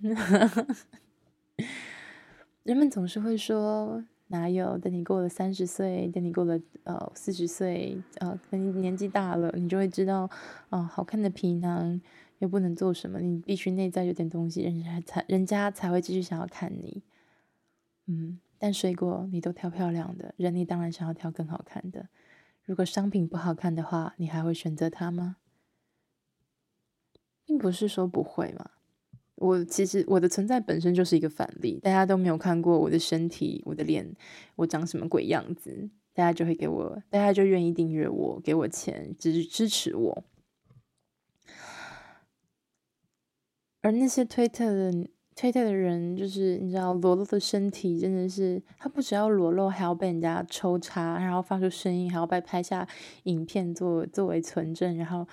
[2.64, 4.78] 人们总是会说：“哪有？
[4.78, 10.22] 等你过了三十岁，等你过了呃四十岁，呃，等你年纪大了，你就会知道，
[10.70, 12.02] 啊、呃，好看的皮囊。”
[12.40, 17.02] 又不能做什么，你必须内在有点东西，人家才人家才会继续想要看你。
[18.08, 22.10] 嗯，但水果你都挑漂亮的，人你当然想要挑更好看的。
[22.66, 25.38] 如果商品不好看的话，你还会选择它吗？
[27.46, 28.72] 并不是说不会嘛。
[29.36, 34.16] 我其实我的存在本身就是一个反例，大家都没有看过我的身体、我的脸，
[34.56, 40.24] 我长什么鬼样子，大家就会给我，大家就愿意订阅我，给我钱，支支持我。
[43.82, 52.88] 而那些推特的推特的人，就是你知道，裸露的身体真的是，他不只要裸露，还要被人家抽插，然后发出声音，还要被拍下
[53.24, 55.28] 影片做作为存证，然后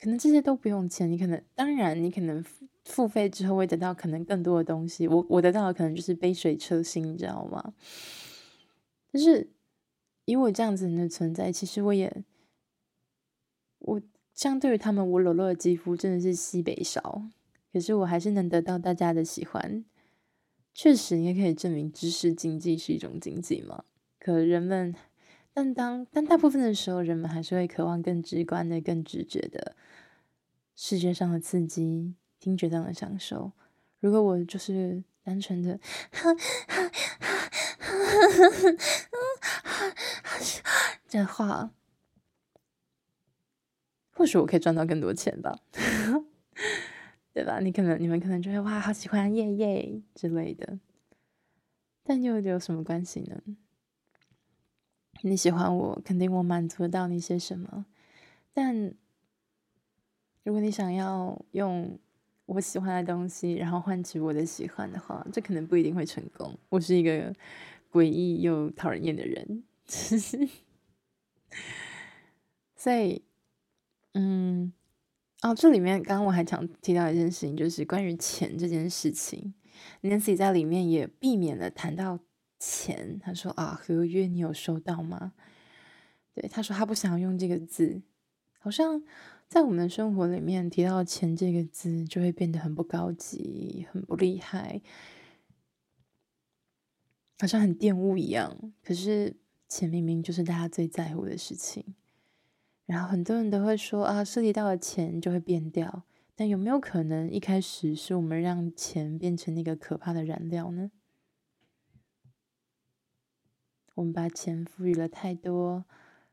[0.00, 2.42] 可能这些都不用钱，你可能当然你可能
[2.84, 7.74] 付费之后会得到可能更多的东西，我我得到的可能就是杯水车薪，你知道吗？
[9.12, 9.50] 就是
[10.24, 12.24] 以我这样子人的存在，其实我也
[13.80, 14.00] 我
[14.32, 17.22] 相对于他们，我裸露的肌肤真的是西北少。
[17.74, 19.84] 可是我还是能得到大家的喜欢，
[20.72, 23.82] 确实也可以证明知识经济是一种经济嘛。
[24.20, 24.94] 可人们，
[25.52, 29.74] 但当但大部分的时候，人们还是会渴望更直观的、更直觉的
[30.76, 33.50] 视觉上的刺激、听觉上的享受。
[33.98, 35.80] 如果我就是单纯的，
[41.08, 41.72] 这话，
[44.12, 45.58] 或许我可以赚到更多钱吧。
[47.34, 47.58] 对吧？
[47.58, 50.78] 你可能、你们可能就会哇，好喜欢耶耶之类的，
[52.04, 53.42] 但又有什么关系呢？
[55.22, 57.86] 你喜欢我，肯定我满足得到你些什么。
[58.52, 58.94] 但
[60.44, 61.98] 如果你想要用
[62.46, 66.56] 我喜欢的东西，然后换取我的喜欢的话，这可能不一定会成功。
[66.68, 67.34] 我是一个
[67.90, 69.64] 诡异又讨人厌的人，
[72.76, 73.24] 所以，
[74.12, 74.72] 嗯。
[75.44, 79.52] 哦，这里面刚刚我还想提到一件事情，就是关于钱这件事情。
[80.00, 82.18] Nancy 在里面也避免了谈到
[82.58, 83.20] 钱。
[83.22, 85.34] 他说：“啊，合约你有收到吗？”
[86.32, 88.00] 对，他说他不想要用这个字，
[88.58, 89.02] 好像
[89.46, 94.80] 在我们的生活里面提到钱这个字，就会变得很不高级、很不厉害，
[97.38, 98.72] 好像很玷污一样。
[98.82, 99.36] 可是
[99.68, 101.84] 钱明明就是大家最在乎的事情。
[102.86, 106.02] 然后很多人都会说啊，涉及到了钱就会变掉，
[106.36, 110.90] 但有没有可能一开始是我们让钱变成那个可怕的燃料呢？
[113.94, 115.86] 我们把钱赋予了太多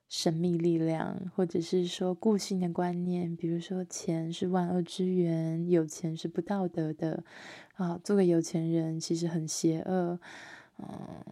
[0.10, 7.24] 神秘力量，或者是说固性的观念，比如说钱是万恶之源，有钱是不道德的
[7.76, 10.20] 啊，做个有钱人其实很邪恶，
[10.80, 11.24] 嗯，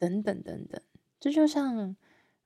[0.00, 0.82] 等等等等，
[1.20, 1.94] 这就像。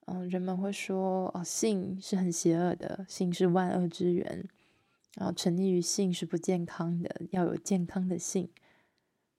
[0.07, 4.45] 嗯，人们会说哦，性是很邪恶的，性是万恶之源，
[5.15, 8.51] 然后沉溺于性是不健康的，要有健康的性，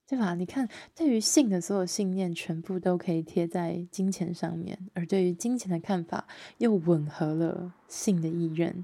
[0.08, 0.34] 对吧？
[0.34, 6.28] 你看，对于性的所有信念，全部都可以贴在金钱上面，而对于金钱的看法，
[6.58, 8.84] 又吻合了性的意愿，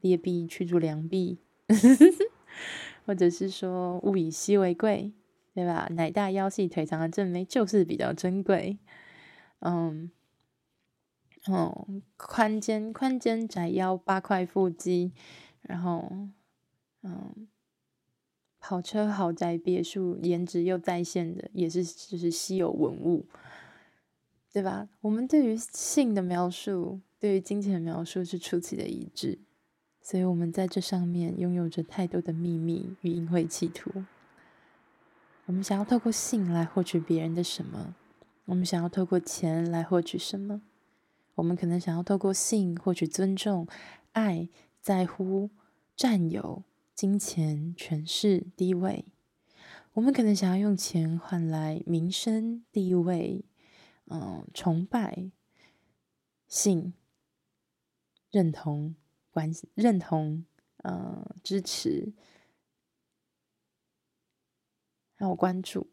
[0.00, 1.38] 劣币驱逐良币，
[3.04, 5.12] 或者是说物以稀为贵，
[5.52, 5.88] 对吧？
[5.90, 8.78] 奶大腰细腿长的正妹就是比较珍贵，
[9.58, 10.12] 嗯。
[11.46, 11.86] 哦，
[12.16, 15.12] 宽肩宽肩窄腰八块腹肌，
[15.62, 16.10] 然后
[17.02, 17.48] 嗯，
[18.58, 23.24] 跑车、豪宅、别墅，颜值又在线的，也是就是稀有文物，
[24.52, 24.88] 对吧？
[25.00, 29.38] 我们对于性的描述，对于金钱的描述是出奇的一致，
[30.02, 34.04] 所以我们在这上面拥有着太多的秘密与淫秽企图。
[35.46, 37.94] 我们想要透过性来获取别人的什么？
[38.46, 40.60] 我们想要透过钱来获取什么？
[41.38, 43.66] 我们可能想要透过性获取尊重、
[44.12, 44.48] 爱、
[44.80, 45.50] 在乎、
[45.96, 46.62] 占有。
[46.94, 49.04] 金钱、权势、地位，
[49.92, 53.44] 我们可能想要用钱换来名声、地位，
[54.06, 55.30] 嗯，崇拜、
[56.48, 56.92] 性、
[58.32, 58.96] 认同、
[59.30, 60.44] 关系、认同，
[60.78, 62.12] 嗯，支持，
[65.14, 65.88] 还有关注。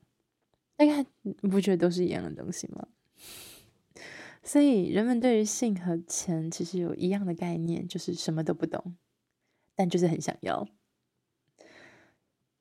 [0.75, 1.03] 大概
[1.47, 2.87] 不觉得都是一样的东西吗？
[4.45, 8.95] 所以，人们对于性和钱其实有一样的概念，就是什么都不懂，
[9.75, 10.67] 但就是很想要。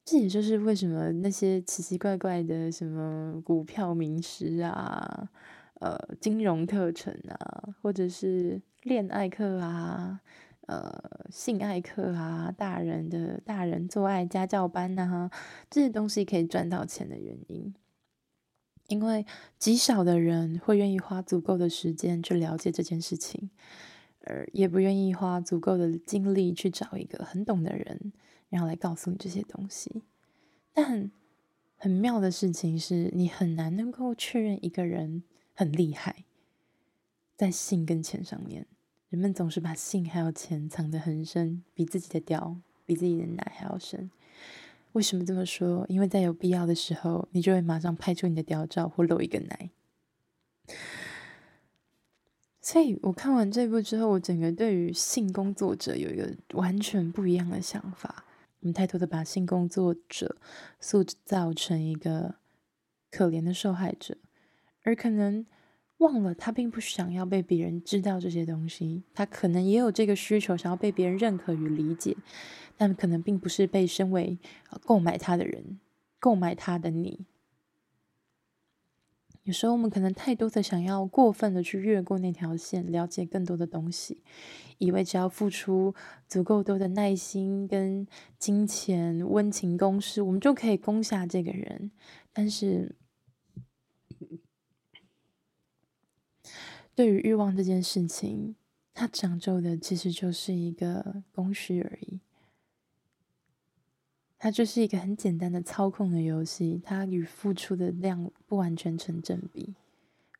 [0.04, 5.30] 这也就是为什么那些奇奇怪怪的什么股票名师啊，
[5.80, 10.20] 呃，金融课程啊，或者是恋爱课啊，
[10.66, 15.30] 呃，性爱课啊，大人的大人做爱家教班啊，
[15.70, 17.74] 这些东西可以赚到钱的原因，
[18.88, 19.24] 因为
[19.58, 23.50] 极少的人会愿意花足够的时间去了解这件事情，
[24.20, 28.12] 而也不愿意花足够的精力去找一个很懂的人。
[28.50, 30.02] 然后来告诉你这些东西，
[30.72, 31.10] 但
[31.76, 35.24] 很妙的事情是你很难能够确认一个人
[35.54, 36.24] 很厉害，
[37.36, 38.66] 在性跟钱上面，
[39.08, 42.56] 人们总是把性还有钱藏得很深，比自己的屌、
[42.86, 44.08] 比自己的奶还要深。
[44.94, 45.84] 为什么这么说？
[45.88, 49.70] 因为在有必要的时候，你就会马上拍出你的屌照或露一个奶。
[52.60, 58.24] 所以我看完这部之后，我整个对于性工作者有一个完全不一样的想法。
[58.60, 60.36] 我们太多的把性工作者
[60.80, 62.36] 塑造成一个
[63.10, 64.16] 可怜的受害者，
[64.84, 65.44] 而可能
[65.98, 72.16] 忘了他并不想要被别人知道这些东西，他可能也有这个需求，想要被别人认可与理解，
[72.76, 74.38] 但可能并不是被身为
[74.84, 75.78] 购买他的人，
[76.18, 77.24] 购买他的你。
[79.44, 84.22] 有时候我们可能太多的想要过分的去越过那条线，了解更多的东西，
[84.78, 85.94] 以为只要付出
[86.26, 88.06] 足够多的耐心跟
[88.38, 91.90] 金钱、温情攻势，我们就可以攻下这个人。
[92.32, 92.96] 但是，
[96.94, 98.54] 对于欲望这件事情，
[98.92, 102.20] 它讲究的其实就是一个供需而已。
[104.38, 109.74] 它就是一个很简单的操控的游戏，它与付出的量不完全成正比，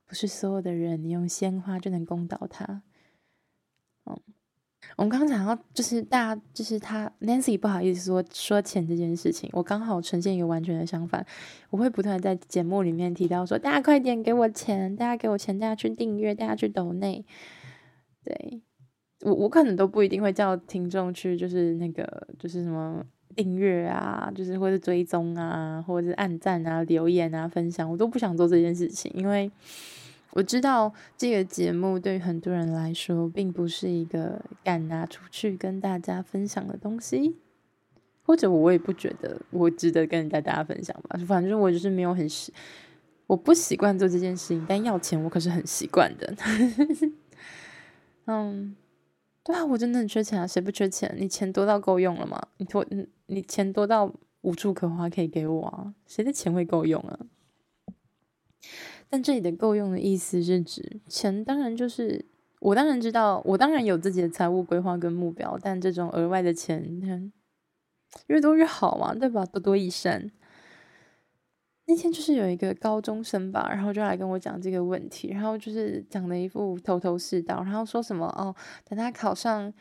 [0.04, 2.82] 不是所有的人你用鲜花就能攻倒他。
[4.04, 4.20] 嗯，
[4.96, 11.24] 我们刚刚讲到就是大家就是他 Nancy 不好意思说说钱这件事情，我刚好呈现一个完全的相反，
[11.70, 17.24] 我会不断在节目里面提到说，大家快点给我钱，大家给我钱，大家去订阅，大家去抖内。
[18.24, 18.62] 对，
[19.22, 23.04] 我我可能都不一定会叫听众去，就是那个就是什么。
[23.36, 29.50] 订阅啊，就是或者追踪啊，或者是按赞啊、留言啊、分享，我都不想做这件事情，因为
[30.34, 37.36] 我知道这个节目对于很多人来说，并不是一个敢拿出去跟大家分享的东西，
[38.22, 41.18] 或者我也不觉得我值得跟大家分享吧。
[41.26, 42.52] 反正我就是没有很习，
[43.28, 46.34] 我不习惯做这件事情，但要钱我可是很习惯的。
[48.26, 48.76] 嗯。
[49.46, 50.46] 对啊，我真的很缺钱啊！
[50.46, 51.14] 谁不缺钱？
[51.18, 52.40] 你钱多到够用了吗？
[52.56, 52.82] 你多，
[53.26, 54.10] 你钱多到
[54.40, 55.92] 无处可花，可以给我啊！
[56.06, 57.18] 谁的钱会够用啊？
[59.14, 62.26] 但这里的够用的意思是指钱，当然就是
[62.58, 67.30] 我当然知道，我当然有自己的财务规划跟目标，但这种额外的钱，
[68.26, 69.46] 越多越好嘛，对吧？
[69.46, 70.32] 多多益善。
[71.86, 78.52] 那天就是有一个高中生吧，然后就来跟我讲这个问题，然后就是讲了一副头头是道，然后说什么哦，
[78.84, 79.72] 等他考上，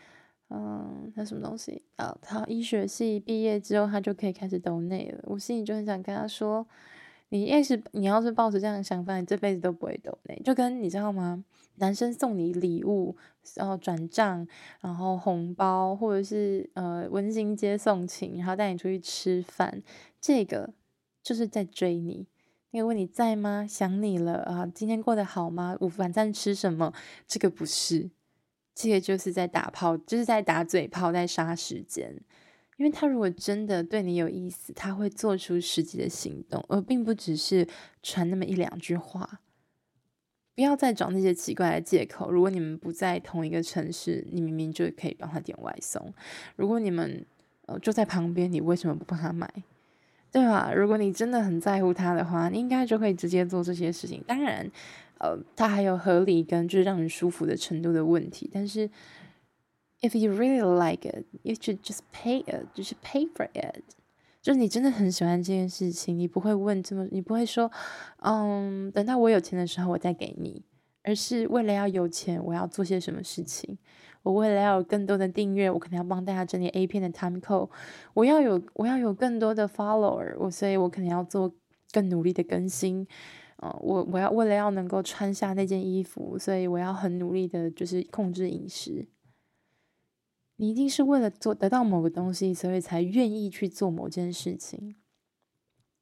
[0.52, 2.16] 嗯，那什么东西啊？
[2.22, 5.24] 他医学系毕业之后，他就可以开始抖内了。
[5.24, 6.68] 我心里就很想跟他说，
[7.34, 10.40] 你要是你要是抱着这样的想法，你这辈子都不会抖嘞。
[10.46, 11.44] 就跟你知道吗？
[11.78, 13.16] 男生送你礼物，
[13.56, 14.48] 然后转账，
[14.82, 19.82] 然后红包，或者是呃温馨接送情，然后带你出去吃饭，
[20.22, 20.74] 这个。
[21.24, 22.28] 就是在追你，
[22.72, 23.66] 因为问你在吗？
[23.66, 24.70] 想你了啊！
[24.76, 25.78] 今天过得好吗？
[25.80, 26.94] 午晚餐吃什么？
[27.26, 28.12] 这个不是，
[28.76, 32.20] 这个就是在打炮，就是在打嘴炮，在杀时间。
[32.78, 37.68] 因为他如果真的对你有意思，他会做出实际的行动，而并不只是
[38.02, 39.40] 传那么一两句话。
[40.56, 42.30] 不要再找那些奇怪的借口。
[42.30, 46.14] 如果你们不在同一个城市，你明明就可以帮他点外送。
[46.56, 47.26] 如果你们
[47.66, 49.52] 呃就在旁边，你为什么不帮他买？
[50.32, 50.72] 对吧？
[50.74, 54.24] 如果你真的很在乎他的话，你应该就可以直接做这些事情。
[54.28, 54.70] 当然，
[55.20, 58.50] 呃，他还有合理跟就是让人舒服的程度的问题。
[58.54, 58.90] 但是
[60.04, 63.82] ，if you really like it, you should just pay it，就是 pay for it。
[64.44, 67.72] 就是你真的很喜欢这件事情，你不会问这么，你不会说，
[68.18, 70.64] 嗯，等到我有钱的时候我再给你，
[71.04, 73.78] 而是为了要有钱，我要做些什么事情。
[74.22, 77.70] 我为了要有更多的订阅，我可能要帮大家整理 A 片的 time code。
[78.14, 81.54] 我要有我要有更多的 follower，我所以，我可能要做
[81.92, 83.08] 更努力的更新。
[83.62, 89.08] 嗯、我我要为了要能够穿下那件衣服，所以我要很努力的，就是控制饮食。
[90.58, 94.96] 你一定是为了做得到某个东西，所以才愿意去做某件事情。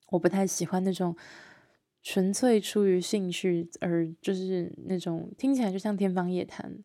[0.10, 1.16] 我不太喜欢那种
[2.04, 6.84] 纯粹出于兴趣，而就是那种听起来就像天方夜谭。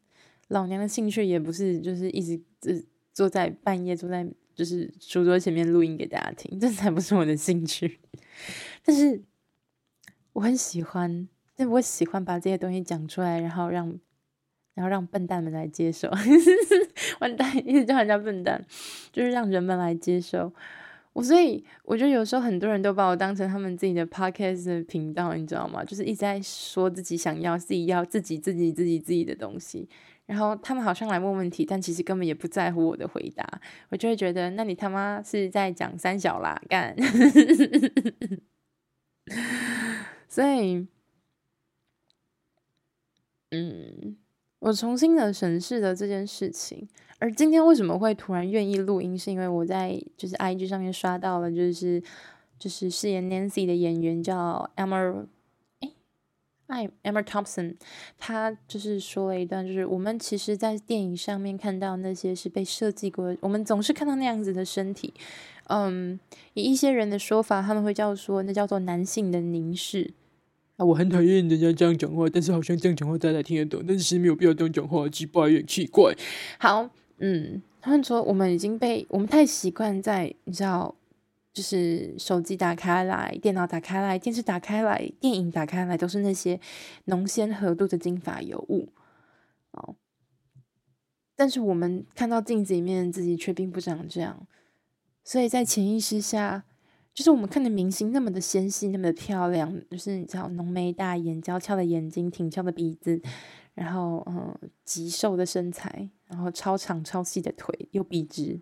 [0.49, 2.81] 老娘的兴趣也不是，就是一直呃
[3.12, 7.99] 坐在半夜坐在就是书桌前面录音给大家听，这才不是我的兴趣。
[8.85, 9.25] 但是
[10.35, 13.99] 我很喜欢，但我喜欢把这些东西讲出来，然后让
[14.77, 16.09] 然后让笨蛋们来接受。
[17.18, 18.64] 完蛋，一直叫人家笨蛋，
[19.11, 20.53] 就是让人们来接受
[21.14, 21.22] 我。
[21.22, 25.83] 所以我觉得有时候很多人都把我当成他们自己的 podcast 的频道，你知道吗？
[25.83, 29.89] 就是一直在说自己想要、自己要、自己自己自己自己的东西。
[30.27, 36.95] 然后他们好像来问问题，但其实根本也不在乎我的回答，我就会觉得，那你他妈是在讲三小啦干。
[40.29, 40.87] 所以，
[43.51, 44.16] 嗯，
[44.59, 46.88] 我重新的审视了这件事情。
[47.18, 52.02] 而今天为什么会突然愿意录音，是因为我在就是 IG 上面刷到了，就是
[52.59, 55.26] 就是饰演 Nancy 的演员叫 Emma。
[56.68, 57.76] 哎，Emma Thompson，
[58.18, 65.14] 他就是说了一段，就是我们其实，在电影上面看到那些是被设计过的，我们总是看到那样子的身体。
[65.68, 66.18] 嗯，
[66.54, 70.12] 以一些人的说法，他们会叫说那叫做男性的凝视。
[70.77, 76.14] 啊，我很讨厌人家这样讲话，但是好像这样讲话大家听得懂，但是没有必要这样讲话，奇怪，有点奇怪。
[76.59, 80.95] 好，嗯，他们说我们已经被我们太习惯在，你知道。
[81.57, 86.61] 就是手机打开来，电脑打开来，电视打开来，电影打开来，都是那些
[87.07, 88.91] 浓鲜合度的金发尤物
[89.70, 89.97] 哦。
[91.35, 94.47] 但是我们看到镜子里面自己却并不长这样，
[95.24, 96.64] 所以在潜意识下，
[97.17, 103.19] 就是我们看的明星那么的纤细，那么的漂亮，就是你知道浓眉大眼、娇俏的眼睛、挺翘的鼻子，
[103.73, 104.55] 然后嗯
[104.85, 108.61] 极瘦的身材，然后超长超细的腿又笔直。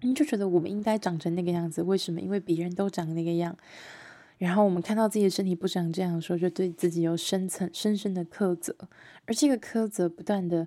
[0.00, 2.20] 你就觉得我们应该长成那个样子，为什么？
[2.20, 3.56] 因为别人都长那个样。
[4.38, 8.76] 然后我们看到自己的身体不长这样的时候，就对自己有深层、深深的苛责，
[9.26, 10.66] 而这个苛责不断的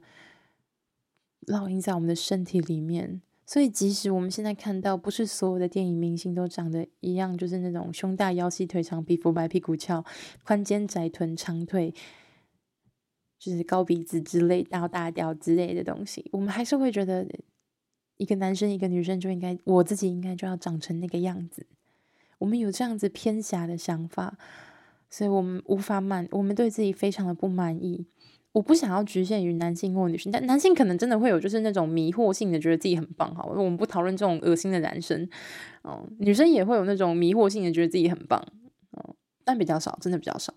[1.47, 3.21] 烙印在我们的身体里面。
[3.47, 10.05] 所以，即使我们现在看到，不是所有的电影明星都长得一样，就是那种胸大、腰细、腿长、皮肤白、屁股翘、
[10.43, 11.91] 宽肩窄臀、长腿，
[13.39, 17.25] 就是高鼻子之类、大大调之类的东西，我们还是会觉得。
[18.19, 21.67] 一个男生，一个女生就应该，我自己应该就要长成那个样子。
[22.39, 24.39] 我们有这样子偏狭的想法，
[25.07, 28.07] 所以我们无法满，我们对自己非常的不满意。
[28.57, 33.33] 我不想要局限于男性或女性，但男性可能真的会有，就是那种迷惑性的，觉得自己很棒。
[33.35, 35.29] 好，我们不讨论这种恶心的男生。
[35.83, 38.43] 哦，女生也会有那种迷惑性的，觉得自己很棒。
[38.93, 40.51] 哦，但比较少，真的比较少。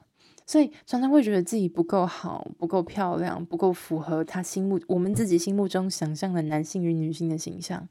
[0.46, 7.86] 所以常常会觉得自己不够好，不够漂亮，不够符合他心目我们自己心目中想象的男性与女性的形象。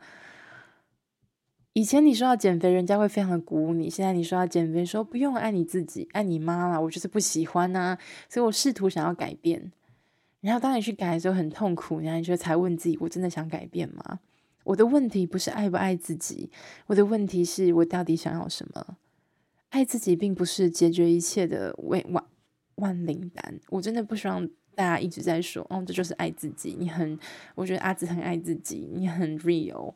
[1.74, 7.95] 以前你说要减肥，人家会非常的鼓舞你；现在你说要减肥，说不用爱你自己，爱你妈啦，我就是不喜欢呐。
[8.28, 9.72] 所以我试图想要改变，
[10.42, 14.20] 然后当你去改的时候很痛苦，然后你就才问自己：我真的想改变吗？
[14.64, 16.52] 我的问题不是爱不爱自己，
[16.88, 18.98] 我的问题是我到底想要什么？
[19.70, 22.24] 爱自己并不是解决一切的为万。
[22.76, 26.78] 万灵丹，我真的不希望大家一直在说，哦，这就是爱自己。
[26.80, 27.20] 你很，
[27.54, 29.94] 我觉得阿紫很爱自己，你很 real，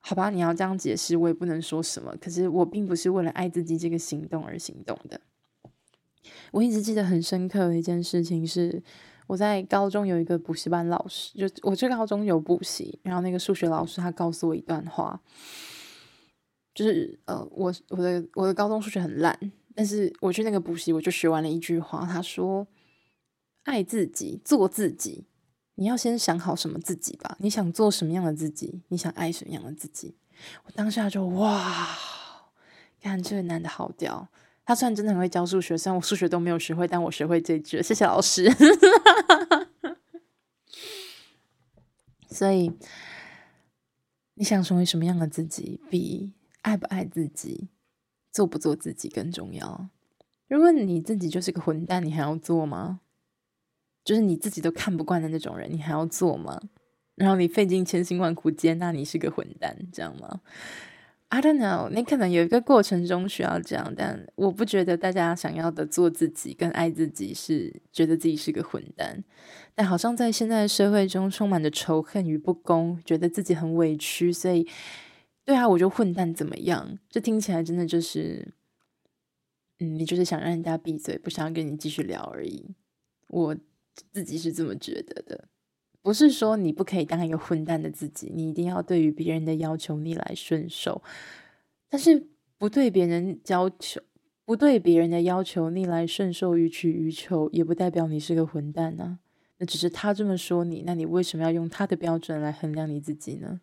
[0.00, 0.30] 好吧？
[0.30, 2.12] 你要这样解释，我也不能说什么。
[2.20, 5.20] 可是我并不是为了爱自己这个行动而行动的。
[6.52, 8.82] 我一直记得很深刻的一件事情是，
[9.26, 15.20] 我在高中有一个补习班老师，就我这高中有补习，然后那个数学老师他告诉我一段话，
[16.74, 19.52] 就是呃，我我的我的高中数学很烂。
[19.76, 22.06] 但是我去那个补习，我就学完了一句话。
[22.06, 22.64] 他说
[23.64, 25.24] ：“爱自己，做自己。
[25.74, 27.36] 你要先想好什么自己吧。
[27.40, 28.82] 你想做什么样的自己？
[28.86, 30.14] 你想爱什么样的自己？”
[30.62, 31.88] 我当下就哇，
[33.00, 34.28] 看这个男的好屌。
[34.64, 37.82] 他虽然真的很会教数学，虽然我数学都没有学会，但我学会这句。
[37.82, 38.50] 谢谢老师。
[42.30, 42.72] 所以，
[44.34, 47.68] 你想成为什么样的自己，比爱不爱自己，
[48.32, 49.88] 做不做自己更重要。
[50.48, 53.00] 如果你自己就是个混蛋，你还要做吗？
[54.04, 56.60] 就是你自己都看不惯的那种人，你还要做吗？
[57.14, 60.40] 然后你费尽千辛万苦接纳你是个混蛋，这样吗
[61.28, 69.24] ？I don't know，你可能有一个过程中需要这样，但我不觉得大家想要的做自己跟爱自己是觉得自己是个混蛋，
[69.74, 74.68] 但好像在现在的社会中充满着仇恨与不公，觉得自己很委屈，所以
[75.44, 76.98] 对啊，我就混蛋怎么样？
[77.10, 78.54] 这听起来真的就是，
[79.80, 82.74] 嗯，你就是想让人家闭嘴，不想要跟你继续聊而已。
[83.28, 83.56] 我
[84.12, 85.48] 自己是这么觉得的。
[86.04, 91.02] 不是说你不可以当一个混蛋的自己，你一定要对于别人的要求逆来顺受，
[91.88, 92.26] 但是
[92.58, 94.02] 不对别人要求，
[94.44, 99.20] 不对别人的要求逆来顺受，予取予求，也不代表你是个混蛋啊。
[99.56, 103.62] 那只是他这么说你，那你为什么要用他的标准来衡量你自己呢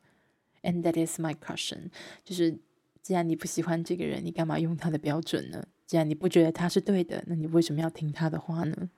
[0.63, 1.91] ？And that is my question，
[2.23, 2.57] 就是
[3.03, 5.63] 既然你不喜欢这个人，你干嘛用他的标准呢？
[5.85, 8.89] 既然你不觉得他是对的，那你为什么要听他的话呢？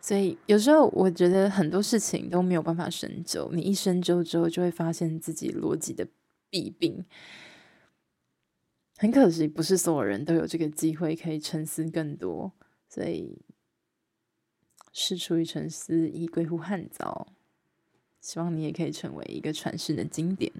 [0.00, 6.06] 所以有时候我觉得很多事情都没有办法深究，你一深究之后，就会发现自己逻辑的
[6.48, 7.04] 弊病。
[8.96, 12.52] 很可惜，不是所有人都有这个机会可以沉思更多。
[12.88, 13.38] 所以，
[14.92, 17.28] 事出于沉思，宜归乎汉早。
[18.20, 20.52] 希望你也可以成为一个传世的经典，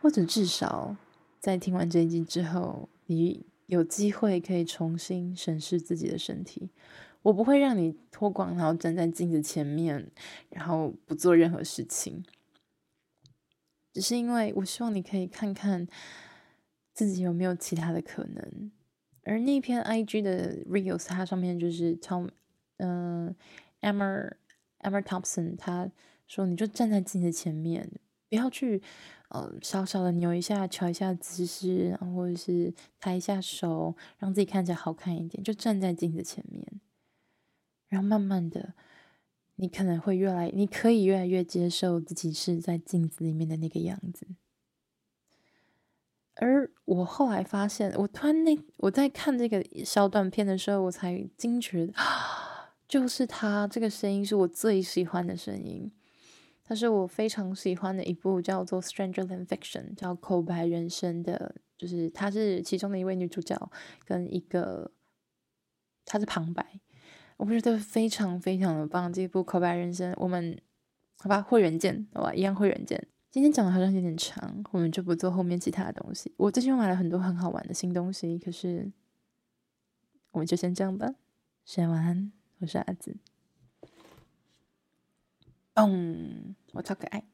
[0.00, 0.96] 或者至少
[1.38, 6.70] 在听完这一集之后，你有机会可以重新审视自己的身体。
[7.22, 10.10] 我不会让你脱光，然后站在镜子前面，
[10.50, 12.24] 然后不做任何事情。
[13.92, 15.86] 只是因为我希望你可以看看
[16.92, 18.72] 自己有没有其他的可能。
[19.24, 22.30] 而那篇 IG 的 Reels，它上面就是 Tom，
[22.78, 23.36] 嗯
[23.80, 24.32] ，Emma
[24.80, 25.90] Emma Thompson，他
[26.26, 27.88] 说你就站在镜子前面，
[28.28, 28.82] 不要去
[29.28, 36.80] 呃小小的扭一下、调一下姿势，然后或者是抬一下手，让自己看起来好看一点，就站在镜子前面。
[37.92, 38.72] 然后慢慢的，
[39.56, 44.26] 你可能会越来，你可以越来越接受自己是在镜子里面的那个样子。
[46.36, 55.92] 而我后来发现，我突然那我在看这个小短片的时候，我才惊觉啊， 就是他这个声音是我最喜欢的声音，
[56.64, 63.70] 它是我非常喜欢的一部叫做《Stranger Than Fiction》叫《口白人生》的，就是她是其中的一位女主角，
[64.06, 64.92] 跟一个
[66.06, 66.80] 她是旁白。
[67.42, 70.56] 我觉得非常非常的棒，这一部《口白人生》，我们
[71.18, 73.08] 好吧，会员见，好吧，一样会员见。
[73.32, 76.32] 今天讲的好像有点长，我们就不做后面其他的东西。
[76.36, 78.92] 我最近又买了很多很好玩的新东西，可是
[80.30, 81.16] 我们就先这样吧。
[81.64, 82.30] 先晚安，
[82.60, 83.16] 我是阿紫。
[85.74, 87.24] 嗯，我超可爱。